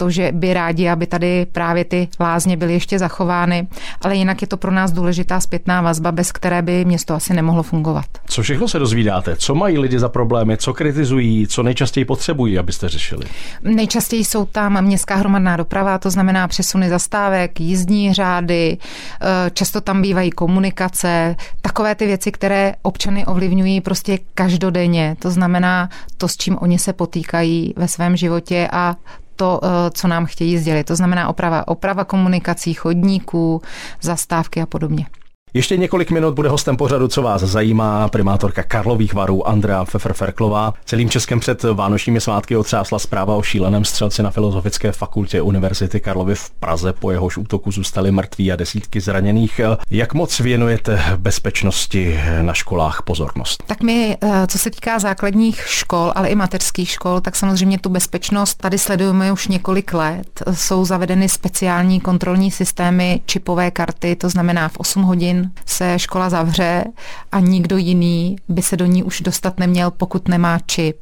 to, 0.00 0.10
že 0.10 0.32
by 0.32 0.54
rádi, 0.54 0.88
aby 0.88 1.06
tady 1.06 1.46
právě 1.52 1.84
ty 1.84 2.08
lázně 2.20 2.56
byly 2.56 2.72
ještě 2.72 2.98
zachovány, 2.98 3.68
ale 4.02 4.16
jinak 4.16 4.42
je 4.42 4.48
to 4.48 4.56
pro 4.56 4.70
nás 4.70 4.92
důležitá 4.92 5.40
zpětná 5.40 5.80
vazba, 5.80 6.12
bez 6.12 6.32
které 6.32 6.62
by 6.62 6.84
město 6.84 7.14
asi 7.14 7.34
nemohlo 7.34 7.62
fungovat. 7.62 8.06
Co 8.26 8.42
všechno 8.42 8.68
se 8.68 8.78
dozvídáte? 8.78 9.36
Co 9.36 9.54
mají 9.54 9.78
lidi 9.78 9.98
za 9.98 10.08
problémy? 10.08 10.56
Co 10.56 10.74
kritizují? 10.74 11.46
Co 11.46 11.62
nejčastěji 11.62 12.04
potřebují, 12.04 12.58
abyste 12.58 12.88
řešili? 12.88 13.26
Nejčastěji 13.62 14.24
jsou 14.24 14.44
tam 14.44 14.84
městská 14.84 15.14
hromadná 15.14 15.56
doprava, 15.56 15.98
to 15.98 16.10
znamená 16.10 16.48
přesuny 16.48 16.88
zastávek, 16.88 17.60
jízdní 17.60 18.14
řády, 18.14 18.78
Eh, 19.20 19.50
často 19.50 19.80
tam 19.80 20.02
bývají 20.02 20.30
komunikace, 20.30 21.36
takové 21.60 21.94
ty 21.94 22.06
věci, 22.06 22.32
které 22.32 22.74
občany 22.82 23.26
ovlivňují 23.26 23.80
prostě 23.80 24.18
každodenně. 24.34 25.16
To 25.18 25.30
znamená 25.30 25.88
to, 26.16 26.28
s 26.28 26.36
čím 26.36 26.58
oni 26.60 26.78
se 26.78 26.92
potýkají 26.92 27.74
ve 27.76 27.88
svém 27.88 28.16
životě 28.16 28.68
a 28.72 28.96
to, 29.40 29.60
eh, 29.62 29.90
co 29.90 30.08
nám 30.08 30.26
chtějí 30.26 30.58
sdělit. 30.58 30.84
To 30.84 30.96
znamená 30.96 31.28
oprava, 31.28 31.68
oprava 31.68 32.04
komunikací, 32.04 32.74
chodníků, 32.74 33.62
zastávky 34.00 34.62
a 34.62 34.66
podobně. 34.66 35.06
Ještě 35.54 35.76
několik 35.76 36.10
minut 36.10 36.34
bude 36.34 36.48
hostem 36.48 36.76
pořadu, 36.76 37.08
co 37.08 37.22
vás 37.22 37.42
zajímá, 37.42 38.08
primátorka 38.08 38.62
Karlových 38.62 39.14
varů 39.14 39.48
Andrea 39.48 39.84
Pfeffer-Ferklová. 39.84 40.72
Celým 40.84 41.10
Českem 41.10 41.40
před 41.40 41.62
vánočními 41.62 42.20
svátky 42.20 42.56
otřásla 42.56 42.98
zpráva 42.98 43.34
o 43.34 43.42
šíleném 43.42 43.84
střelci 43.84 44.22
na 44.22 44.30
Filozofické 44.30 44.92
fakultě 44.92 45.42
Univerzity 45.42 46.00
Karlovy 46.00 46.34
v 46.34 46.50
Praze. 46.50 46.92
Po 46.92 47.10
jehož 47.10 47.36
útoku 47.36 47.72
zůstali 47.72 48.10
mrtví 48.10 48.52
a 48.52 48.56
desítky 48.56 49.00
zraněných. 49.00 49.60
Jak 49.90 50.14
moc 50.14 50.40
věnujete 50.40 51.04
bezpečnosti 51.16 52.20
na 52.42 52.54
školách 52.54 53.02
pozornost? 53.02 53.62
Tak 53.66 53.82
my, 53.82 54.16
eh, 54.22 54.46
co 54.46 54.58
se 54.58 54.70
týká 54.70 54.98
základních 54.98 55.64
škol, 55.66 56.12
ale 56.14 56.28
i 56.28 56.34
mateřských 56.34 56.90
škol, 56.90 57.20
tak 57.20 57.36
samozřejmě 57.36 57.78
tu 57.78 57.88
bezpečnost 57.88 58.54
tady 58.54 58.78
sledujeme 58.78 59.32
už 59.32 59.48
několik 59.48 59.92
let. 59.92 60.42
Jsou 60.52 60.84
zavedeny 60.84 61.28
speciální 61.28 62.00
kontrolní 62.00 62.50
systémy, 62.50 63.20
čipové 63.26 63.70
karty, 63.70 64.16
to 64.16 64.28
znamená 64.28 64.68
v 64.68 64.76
8 64.76 65.02
hodin 65.02 65.39
se 65.66 65.98
škola 65.98 66.30
zavře 66.30 66.84
a 67.32 67.40
nikdo 67.40 67.76
jiný 67.76 68.36
by 68.48 68.62
se 68.62 68.76
do 68.76 68.86
ní 68.86 69.02
už 69.02 69.20
dostat 69.20 69.58
neměl, 69.58 69.90
pokud 69.90 70.28
nemá 70.28 70.58
čip. 70.66 70.96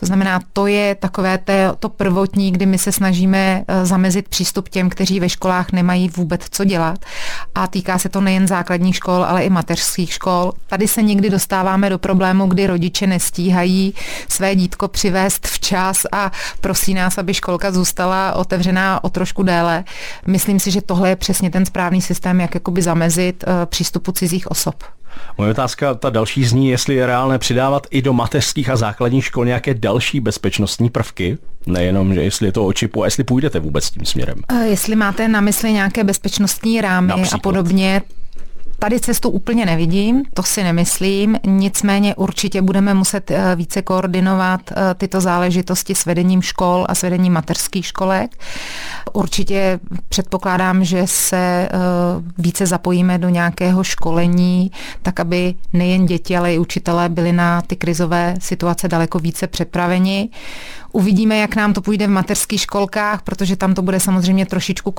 To 0.00 0.06
znamená, 0.06 0.40
to 0.52 0.66
je 0.66 0.94
takové 0.94 1.38
té, 1.38 1.72
to 1.78 1.88
prvotní, 1.88 2.52
kdy 2.52 2.66
my 2.66 2.78
se 2.78 2.92
snažíme 2.92 3.64
eh, 3.68 3.86
zamezit 3.86 4.28
přístup 4.28 4.68
těm, 4.68 4.90
kteří 4.90 5.20
ve 5.20 5.28
školách 5.28 5.72
nemají 5.72 6.08
vůbec 6.08 6.40
co 6.50 6.64
dělat. 6.64 6.98
A 7.54 7.66
týká 7.66 7.98
se 7.98 8.08
to 8.08 8.20
nejen 8.20 8.46
základních 8.46 8.96
škol, 8.96 9.24
ale 9.24 9.44
i 9.44 9.50
mateřských 9.50 10.12
škol. 10.12 10.52
Tady 10.66 10.88
se 10.88 11.02
někdy 11.02 11.30
dostáváme 11.30 11.90
do 11.90 11.98
problému, 11.98 12.46
kdy 12.46 12.66
rodiče 12.66 13.06
nestíhají 13.06 13.94
své 14.28 14.54
dítko 14.54 14.88
přivést 14.88 15.46
včas 15.46 16.06
a 16.12 16.32
prosí 16.60 16.94
nás, 16.94 17.18
aby 17.18 17.34
školka 17.34 17.72
zůstala 17.72 18.34
otevřená 18.34 19.04
o 19.04 19.08
trošku 19.08 19.42
déle. 19.42 19.84
Myslím 20.26 20.60
si, 20.60 20.70
že 20.70 20.82
tohle 20.82 21.08
je 21.08 21.16
přesně 21.16 21.50
ten 21.50 21.66
správný 21.66 22.02
systém, 22.02 22.40
jak 22.40 22.54
jakoby 22.54 22.82
zamezit 22.82 23.44
eh, 23.46 23.66
přístupu 23.66 24.12
cizích 24.12 24.50
osob. 24.50 24.97
Moje 25.38 25.50
otázka, 25.50 25.94
ta 25.94 26.10
další 26.10 26.44
zní, 26.44 26.68
jestli 26.68 26.94
je 26.94 27.06
reálné 27.06 27.38
přidávat 27.38 27.86
i 27.90 28.02
do 28.02 28.12
mateřských 28.12 28.70
a 28.70 28.76
základních 28.76 29.24
škol 29.24 29.44
nějaké 29.44 29.74
další 29.74 30.20
bezpečnostní 30.20 30.90
prvky, 30.90 31.38
nejenom, 31.66 32.14
že 32.14 32.22
jestli 32.22 32.46
je 32.46 32.52
to 32.52 32.66
o 32.66 32.72
čipu 32.72 33.02
a 33.02 33.04
jestli 33.06 33.24
půjdete 33.24 33.60
vůbec 33.60 33.90
tím 33.90 34.04
směrem. 34.04 34.36
Jestli 34.64 34.96
máte 34.96 35.28
na 35.28 35.40
mysli 35.40 35.72
nějaké 35.72 36.04
bezpečnostní 36.04 36.80
rámy 36.80 37.08
Například. 37.08 37.34
a 37.34 37.38
podobně, 37.38 38.02
Tady 38.80 39.00
cestu 39.00 39.30
úplně 39.30 39.66
nevidím, 39.66 40.22
to 40.34 40.42
si 40.42 40.62
nemyslím, 40.62 41.36
nicméně 41.46 42.14
určitě 42.14 42.62
budeme 42.62 42.94
muset 42.94 43.30
eh, 43.30 43.56
více 43.56 43.82
koordinovat 43.82 44.60
eh, 44.70 44.94
tyto 44.94 45.20
záležitosti 45.20 45.94
s 45.94 46.06
vedením 46.06 46.42
škol 46.42 46.86
a 46.88 46.94
s 46.94 47.02
vedením 47.02 47.32
mateřských 47.32 47.86
školek. 47.86 48.30
Určitě 49.12 49.80
předpokládám, 50.08 50.84
že 50.84 51.02
se 51.06 51.36
eh, 51.36 51.68
více 52.38 52.66
zapojíme 52.66 53.18
do 53.18 53.28
nějakého 53.28 53.84
školení, 53.84 54.70
tak 55.02 55.20
aby 55.20 55.54
nejen 55.72 56.06
děti, 56.06 56.36
ale 56.36 56.54
i 56.54 56.58
učitelé 56.58 57.08
byli 57.08 57.32
na 57.32 57.62
ty 57.62 57.76
krizové 57.76 58.34
situace 58.40 58.88
daleko 58.88 59.18
více 59.18 59.46
připraveni. 59.46 60.28
Uvidíme, 60.92 61.38
jak 61.38 61.56
nám 61.56 61.72
to 61.72 61.80
půjde 61.80 62.06
v 62.06 62.10
mateřských 62.10 62.60
školkách, 62.60 63.22
protože 63.22 63.56
tam 63.56 63.74
to 63.74 63.82
bude 63.82 64.00
samozřejmě 64.00 64.46
trošičku 64.46 64.90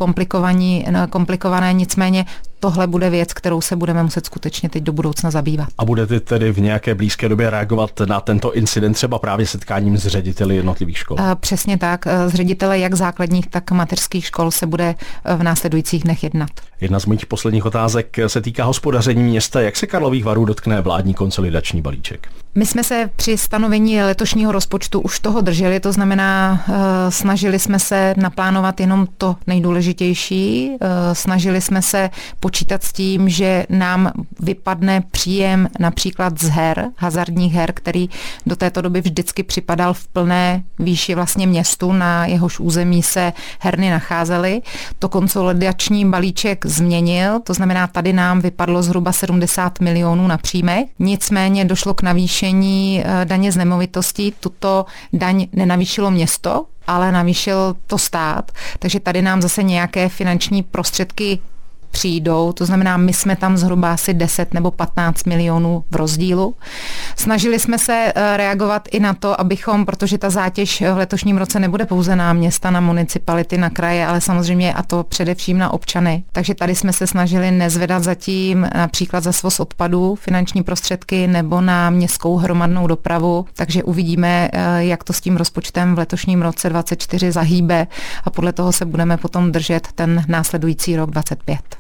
komplikované, 1.10 1.74
nicméně 1.74 2.26
tohle 2.60 2.88
bude 2.88 3.10
věc, 3.10 3.34
kterou 3.34 3.62
se 3.62 3.76
budeme 3.76 4.04
muset 4.04 4.26
skutečně 4.26 4.70
teď 4.70 4.84
do 4.84 4.94
budoucna 4.94 5.32
zabývat. 5.32 5.68
A 5.78 5.86
budete 5.86 6.20
tedy 6.20 6.52
v 6.52 6.60
nějaké 6.60 6.96
blízké 6.96 7.30
době 7.30 7.50
reagovat 7.50 7.92
na 8.08 8.22
tento 8.22 8.54
incident 8.54 8.96
třeba 8.96 9.20
právě 9.20 9.48
setkáním 9.48 9.98
s 9.98 10.08
řediteli 10.08 10.56
jednotlivých 10.56 10.98
škol? 10.98 11.18
Přesně 11.40 11.78
tak. 11.78 12.08
S 12.08 12.34
ředitele 12.34 12.80
jak 12.80 12.94
základních, 12.94 13.48
tak 13.48 13.72
mateřských 13.72 14.26
škol 14.26 14.52
se 14.52 14.66
bude 14.66 14.96
v 15.38 15.44
následujících 15.44 16.04
dnech 16.04 16.24
jednat. 16.24 16.50
Jedna 16.82 17.00
z 17.00 17.06
mých 17.06 17.26
posledních 17.26 17.66
otázek 17.66 18.18
se 18.28 18.42
týká 18.42 18.66
hospodaření 18.66 19.24
města. 19.24 19.62
Jak 19.62 19.76
se 19.76 19.88
Karlových 19.88 20.26
varů 20.26 20.46
dotkne 20.46 20.82
vládní 20.82 21.14
konsolidační 21.14 21.82
balíček? 21.82 22.28
My 22.56 22.66
jsme 22.66 22.84
se 22.84 23.10
při 23.16 23.38
stanovení 23.38 24.02
letošního 24.02 24.52
rozpočtu 24.52 25.00
už 25.00 25.20
toho 25.20 25.42
drželi, 25.42 25.80
to 25.80 25.92
znamená, 25.92 26.64
eh, 26.68 27.12
snažili 27.12 27.60
jsme 27.60 27.80
se 27.80 28.14
naplánovat 28.18 28.80
jenom 28.80 29.08
to 29.18 29.36
nejdůležitější, 29.48 30.72
eh, 30.82 31.16
snažili 31.16 31.62
jsme 31.62 31.82
se 31.82 32.10
počítat 32.40 32.84
s 32.84 32.94
tím, 32.94 33.30
že 33.30 33.66
nám 33.70 34.12
vypadne 34.40 35.02
příjem 35.12 35.68
například 35.80 36.42
z 36.42 36.50
her, 36.50 36.88
hazardních 36.98 37.54
her, 37.54 37.72
který 37.74 38.10
do 38.46 38.56
této 38.56 38.82
doby 38.82 39.02
vždycky 39.02 39.44
připadal 39.44 39.94
v 39.94 40.08
plné 40.08 40.64
výši 40.80 41.16
vlastně 41.16 41.48
městu, 41.48 41.92
na 41.92 42.26
jehož 42.26 42.60
území 42.60 43.04
se 43.04 43.34
herny 43.60 43.90
nacházely. 43.90 44.62
To 45.00 45.10
konsolidační 45.10 46.10
balíček 46.10 46.66
změnil, 46.66 47.40
to 47.40 47.54
znamená, 47.54 47.88
tady 47.88 48.14
nám 48.14 48.42
vypadlo 48.42 48.84
zhruba 48.84 49.12
70 49.12 49.80
milionů 49.80 50.28
na 50.28 50.38
příjmech, 50.38 50.86
nicméně 51.00 51.66
došlo 51.66 51.94
k 51.94 52.02
navýšení 52.02 52.39
navýšení 52.40 53.04
eh, 53.06 53.26
daně 53.26 53.52
z 53.52 53.58
nemovitostí. 53.58 54.34
Tuto 54.40 54.86
daň 55.14 55.48
nenavýšilo 55.54 56.12
město, 56.12 56.66
ale 56.88 57.12
navýšil 57.12 57.76
to 57.88 57.98
stát, 57.98 58.52
takže 58.80 59.00
tady 59.00 59.22
nám 59.22 59.42
zase 59.42 59.64
nějaké 59.64 60.10
finanční 60.10 60.64
prostředky 60.64 61.40
přijdou, 61.92 62.52
to 62.52 62.66
znamená, 62.66 62.98
my 62.98 63.14
jsme 63.14 63.36
tam 63.36 63.58
zhruba 63.58 63.94
asi 63.94 64.14
10 64.14 64.54
nebo 64.54 64.72
15 64.72 65.24
milionů 65.24 65.84
v 65.92 65.96
rozdílu. 65.96 66.56
Snažili 67.16 67.60
jsme 67.60 67.80
se 67.80 68.14
eh, 68.16 68.38
reagovat 68.38 68.88
i 68.92 69.00
na 69.00 69.14
to, 69.14 69.42
abychom, 69.42 69.86
protože 69.86 70.18
ta 70.18 70.30
zátěž 70.30 70.82
v 70.82 70.98
letošním 70.98 71.38
roce 71.38 71.60
nebude 71.60 71.86
pouze 71.86 72.16
na 72.16 72.34
města, 72.34 72.72
na 72.72 72.80
municipality, 72.80 73.58
na 73.58 73.70
kraje, 73.70 74.08
ale 74.08 74.22
samozřejmě 74.22 74.74
a 74.74 74.84
to 74.84 75.04
především 75.04 75.58
na 75.58 75.74
občany. 75.74 76.24
Takže 76.32 76.56
tady 76.56 76.76
jsme 76.76 76.94
se 76.94 77.08
snažili 77.08 77.52
nezvedat 77.52 78.04
zatím 78.04 78.68
například 78.76 79.24
za 79.24 79.32
svoz 79.32 79.60
odpadů 79.60 80.16
finanční 80.16 80.64
prostředky 80.64 81.28
nebo 81.28 81.62
na 81.62 81.90
městskou 81.90 82.36
hromadnou 82.36 82.88
dopravu, 82.88 83.46
takže 83.54 83.84
uvidíme, 83.84 84.50
eh, 84.54 84.84
jak 84.86 85.04
to 85.04 85.14
s 85.14 85.22
tím 85.22 85.38
rozpočtem 85.38 85.96
v 85.96 85.98
letošním 85.98 86.42
roce 86.42 86.70
24 86.70 87.32
zahýbe 87.32 87.88
a 88.24 88.30
podle 88.30 88.54
toho 88.54 88.72
se 88.72 88.86
budeme 88.86 89.18
potom 89.18 89.52
držet 89.52 89.88
ten 89.96 90.24
následující 90.28 90.96
rok 90.96 91.12
25. 91.12 91.79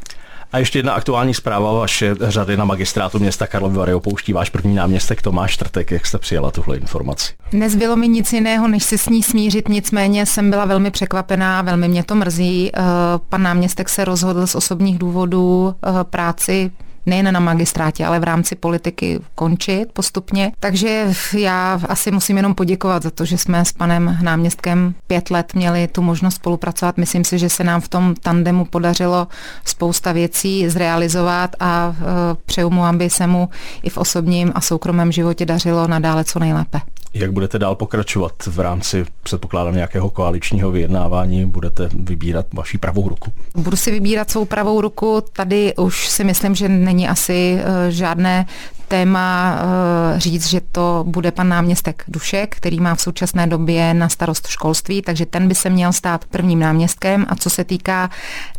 A 0.51 0.57
ještě 0.57 0.79
jedna 0.79 0.93
aktuální 0.93 1.33
zpráva. 1.33 1.73
Vaše 1.73 2.15
řady 2.21 2.57
na 2.57 2.65
magistrátu 2.65 3.19
města 3.19 3.47
Karlovy 3.47 3.77
Vary 3.77 3.93
opouští 3.93 4.33
váš 4.33 4.49
první 4.49 4.75
náměstek 4.75 5.21
Tomáš 5.21 5.57
Trtek. 5.57 5.91
Jak 5.91 6.05
jste 6.05 6.17
přijala 6.17 6.51
tuhle 6.51 6.77
informaci? 6.77 7.33
Nezbylo 7.51 7.95
mi 7.95 8.07
nic 8.07 8.33
jiného, 8.33 8.67
než 8.67 8.83
se 8.83 8.97
s 8.97 9.09
ní 9.09 9.23
smířit, 9.23 9.69
nicméně 9.69 10.25
jsem 10.25 10.49
byla 10.49 10.65
velmi 10.65 10.91
překvapená, 10.91 11.61
velmi 11.61 11.87
mě 11.87 12.03
to 12.03 12.15
mrzí. 12.15 12.71
Eh, 12.73 12.81
pan 13.29 13.43
náměstek 13.43 13.89
se 13.89 14.05
rozhodl 14.05 14.47
z 14.47 14.55
osobních 14.55 14.97
důvodů 14.97 15.75
eh, 15.85 16.03
práci 16.03 16.71
nejen 17.05 17.33
na 17.33 17.39
magistrátě, 17.39 18.05
ale 18.05 18.19
v 18.19 18.23
rámci 18.23 18.55
politiky 18.55 19.19
končit 19.35 19.85
postupně. 19.93 20.51
Takže 20.59 21.13
já 21.37 21.79
asi 21.89 22.11
musím 22.11 22.37
jenom 22.37 22.55
poděkovat 22.55 23.03
za 23.03 23.11
to, 23.11 23.25
že 23.25 23.37
jsme 23.37 23.65
s 23.65 23.73
panem 23.73 24.17
náměstkem 24.21 24.93
pět 25.07 25.31
let 25.31 25.53
měli 25.53 25.87
tu 25.87 26.01
možnost 26.01 26.35
spolupracovat. 26.35 26.97
Myslím 26.97 27.23
si, 27.23 27.39
že 27.39 27.49
se 27.49 27.63
nám 27.63 27.81
v 27.81 27.87
tom 27.87 28.15
tandemu 28.15 28.65
podařilo 28.65 29.27
spousta 29.65 30.11
věcí 30.11 30.69
zrealizovat 30.69 31.55
a 31.59 31.95
e, 31.95 32.03
přeju 32.45 32.69
mu, 32.69 32.85
aby 32.85 33.09
se 33.09 33.27
mu 33.27 33.49
i 33.83 33.89
v 33.89 33.97
osobním 33.97 34.51
a 34.55 34.61
soukromém 34.61 35.11
životě 35.11 35.45
dařilo 35.45 35.87
nadále 35.87 36.23
co 36.23 36.39
nejlépe. 36.39 36.81
Jak 37.13 37.31
budete 37.31 37.59
dál 37.59 37.75
pokračovat 37.75 38.33
v 38.47 38.59
rámci, 38.59 39.05
předpokládám, 39.23 39.75
nějakého 39.75 40.09
koaličního 40.09 40.71
vyjednávání? 40.71 41.45
Budete 41.45 41.89
vybírat 41.93 42.45
vaši 42.53 42.77
pravou 42.77 43.09
ruku? 43.09 43.31
Budu 43.55 43.77
si 43.77 43.91
vybírat 43.91 44.31
svou 44.31 44.45
pravou 44.45 44.81
ruku. 44.81 45.23
Tady 45.33 45.75
už 45.75 46.09
si 46.09 46.23
myslím, 46.23 46.55
že 46.55 46.69
není 46.69 47.07
asi 47.07 47.59
eh, 47.59 47.91
žádné 47.91 48.45
téma 48.89 49.55
eh, 49.55 50.19
říct, 50.19 50.47
že 50.47 50.61
to 50.71 51.03
bude 51.07 51.31
pan 51.31 51.49
náměstek 51.49 52.03
Dušek, 52.07 52.55
který 52.55 52.79
má 52.79 52.95
v 52.95 53.01
současné 53.01 53.47
době 53.47 53.93
na 53.93 54.09
starost 54.09 54.47
školství, 54.47 55.01
takže 55.01 55.25
ten 55.25 55.47
by 55.47 55.55
se 55.55 55.69
měl 55.69 55.93
stát 55.93 56.25
prvním 56.25 56.59
náměstkem. 56.59 57.25
A 57.29 57.35
co 57.35 57.49
se 57.49 57.63
týká 57.63 58.09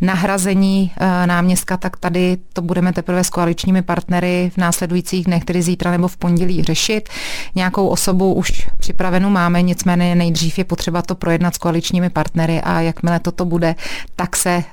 nahrazení 0.01 0.91
eh, 0.97 1.27
náměstka, 1.27 1.77
tak 1.77 1.97
tady 1.97 2.37
to 2.53 2.61
budeme 2.61 2.93
teprve 2.93 3.23
s 3.23 3.29
koaličními 3.29 3.81
partnery 3.81 4.51
v 4.53 4.57
následujících 4.57 5.25
dnech, 5.25 5.45
tedy 5.45 5.61
zítra 5.61 5.91
nebo 5.91 6.07
v 6.07 6.17
pondělí 6.17 6.63
řešit. 6.63 7.09
Nějakou 7.55 7.87
osobu 7.87 8.33
už 8.33 8.69
připravenou 8.77 9.29
máme, 9.29 9.61
nicméně 9.61 10.15
nejdřív 10.15 10.57
je 10.57 10.63
potřeba 10.63 11.01
to 11.01 11.15
projednat 11.15 11.55
s 11.55 11.57
koaličními 11.57 12.09
partnery 12.09 12.61
a 12.61 12.81
jakmile 12.81 13.19
toto 13.19 13.45
bude, 13.45 13.75
tak 14.15 14.35
se 14.35 14.57
uh, 14.57 14.63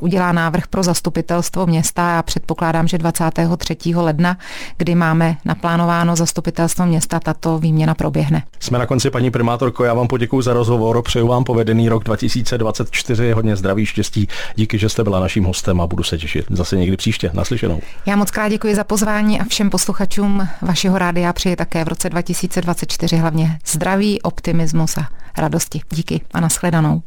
udělá 0.00 0.32
návrh 0.32 0.66
pro 0.66 0.82
zastupitelstvo 0.82 1.66
města 1.66 2.18
a 2.18 2.22
předpokládám, 2.22 2.88
že 2.88 2.98
23. 2.98 3.76
ledna, 3.94 4.38
kdy 4.76 4.94
máme 5.06 5.36
naplánováno 5.44 6.16
zastupitelstvo 6.16 6.86
města, 6.86 7.20
tato 7.20 7.58
výměna 7.58 7.94
proběhne. 7.94 8.42
Jsme 8.60 8.78
na 8.78 8.86
konci, 8.86 9.10
paní 9.10 9.30
primátorko, 9.30 9.84
já 9.84 9.94
vám 9.94 10.08
poděkuji 10.08 10.42
za 10.42 10.52
rozhovor, 10.52 11.02
přeju 11.02 11.26
vám 11.26 11.44
povedený 11.44 11.88
rok 11.88 12.04
2024, 12.04 13.32
hodně 13.32 13.56
zdraví, 13.56 13.86
štěstí, 13.86 14.28
díky, 14.54 14.78
že 14.78 14.88
jste 14.88 15.04
byla 15.04 15.20
naším 15.20 15.44
hostem 15.44 15.80
a 15.80 15.86
budu 15.86 16.02
se 16.02 16.18
těšit 16.18 16.46
zase 16.50 16.76
někdy 16.76 16.96
příště. 16.96 17.30
Naslyšenou. 17.34 17.80
Já 18.06 18.16
moc 18.16 18.30
krát 18.30 18.48
děkuji 18.48 18.74
za 18.74 18.84
pozvání 18.84 19.40
a 19.40 19.44
všem 19.44 19.70
posluchačům 19.70 20.48
vašeho 20.62 20.98
rádia 20.98 21.32
přeji 21.32 21.56
také 21.56 21.84
v 21.84 21.88
roce 21.88 22.10
2024 22.10 23.16
hlavně 23.16 23.58
zdraví, 23.66 24.22
optimismus 24.22 24.98
a 24.98 25.08
radosti. 25.38 25.80
Díky 25.90 26.20
a 26.34 26.40
nashledanou. 26.40 27.02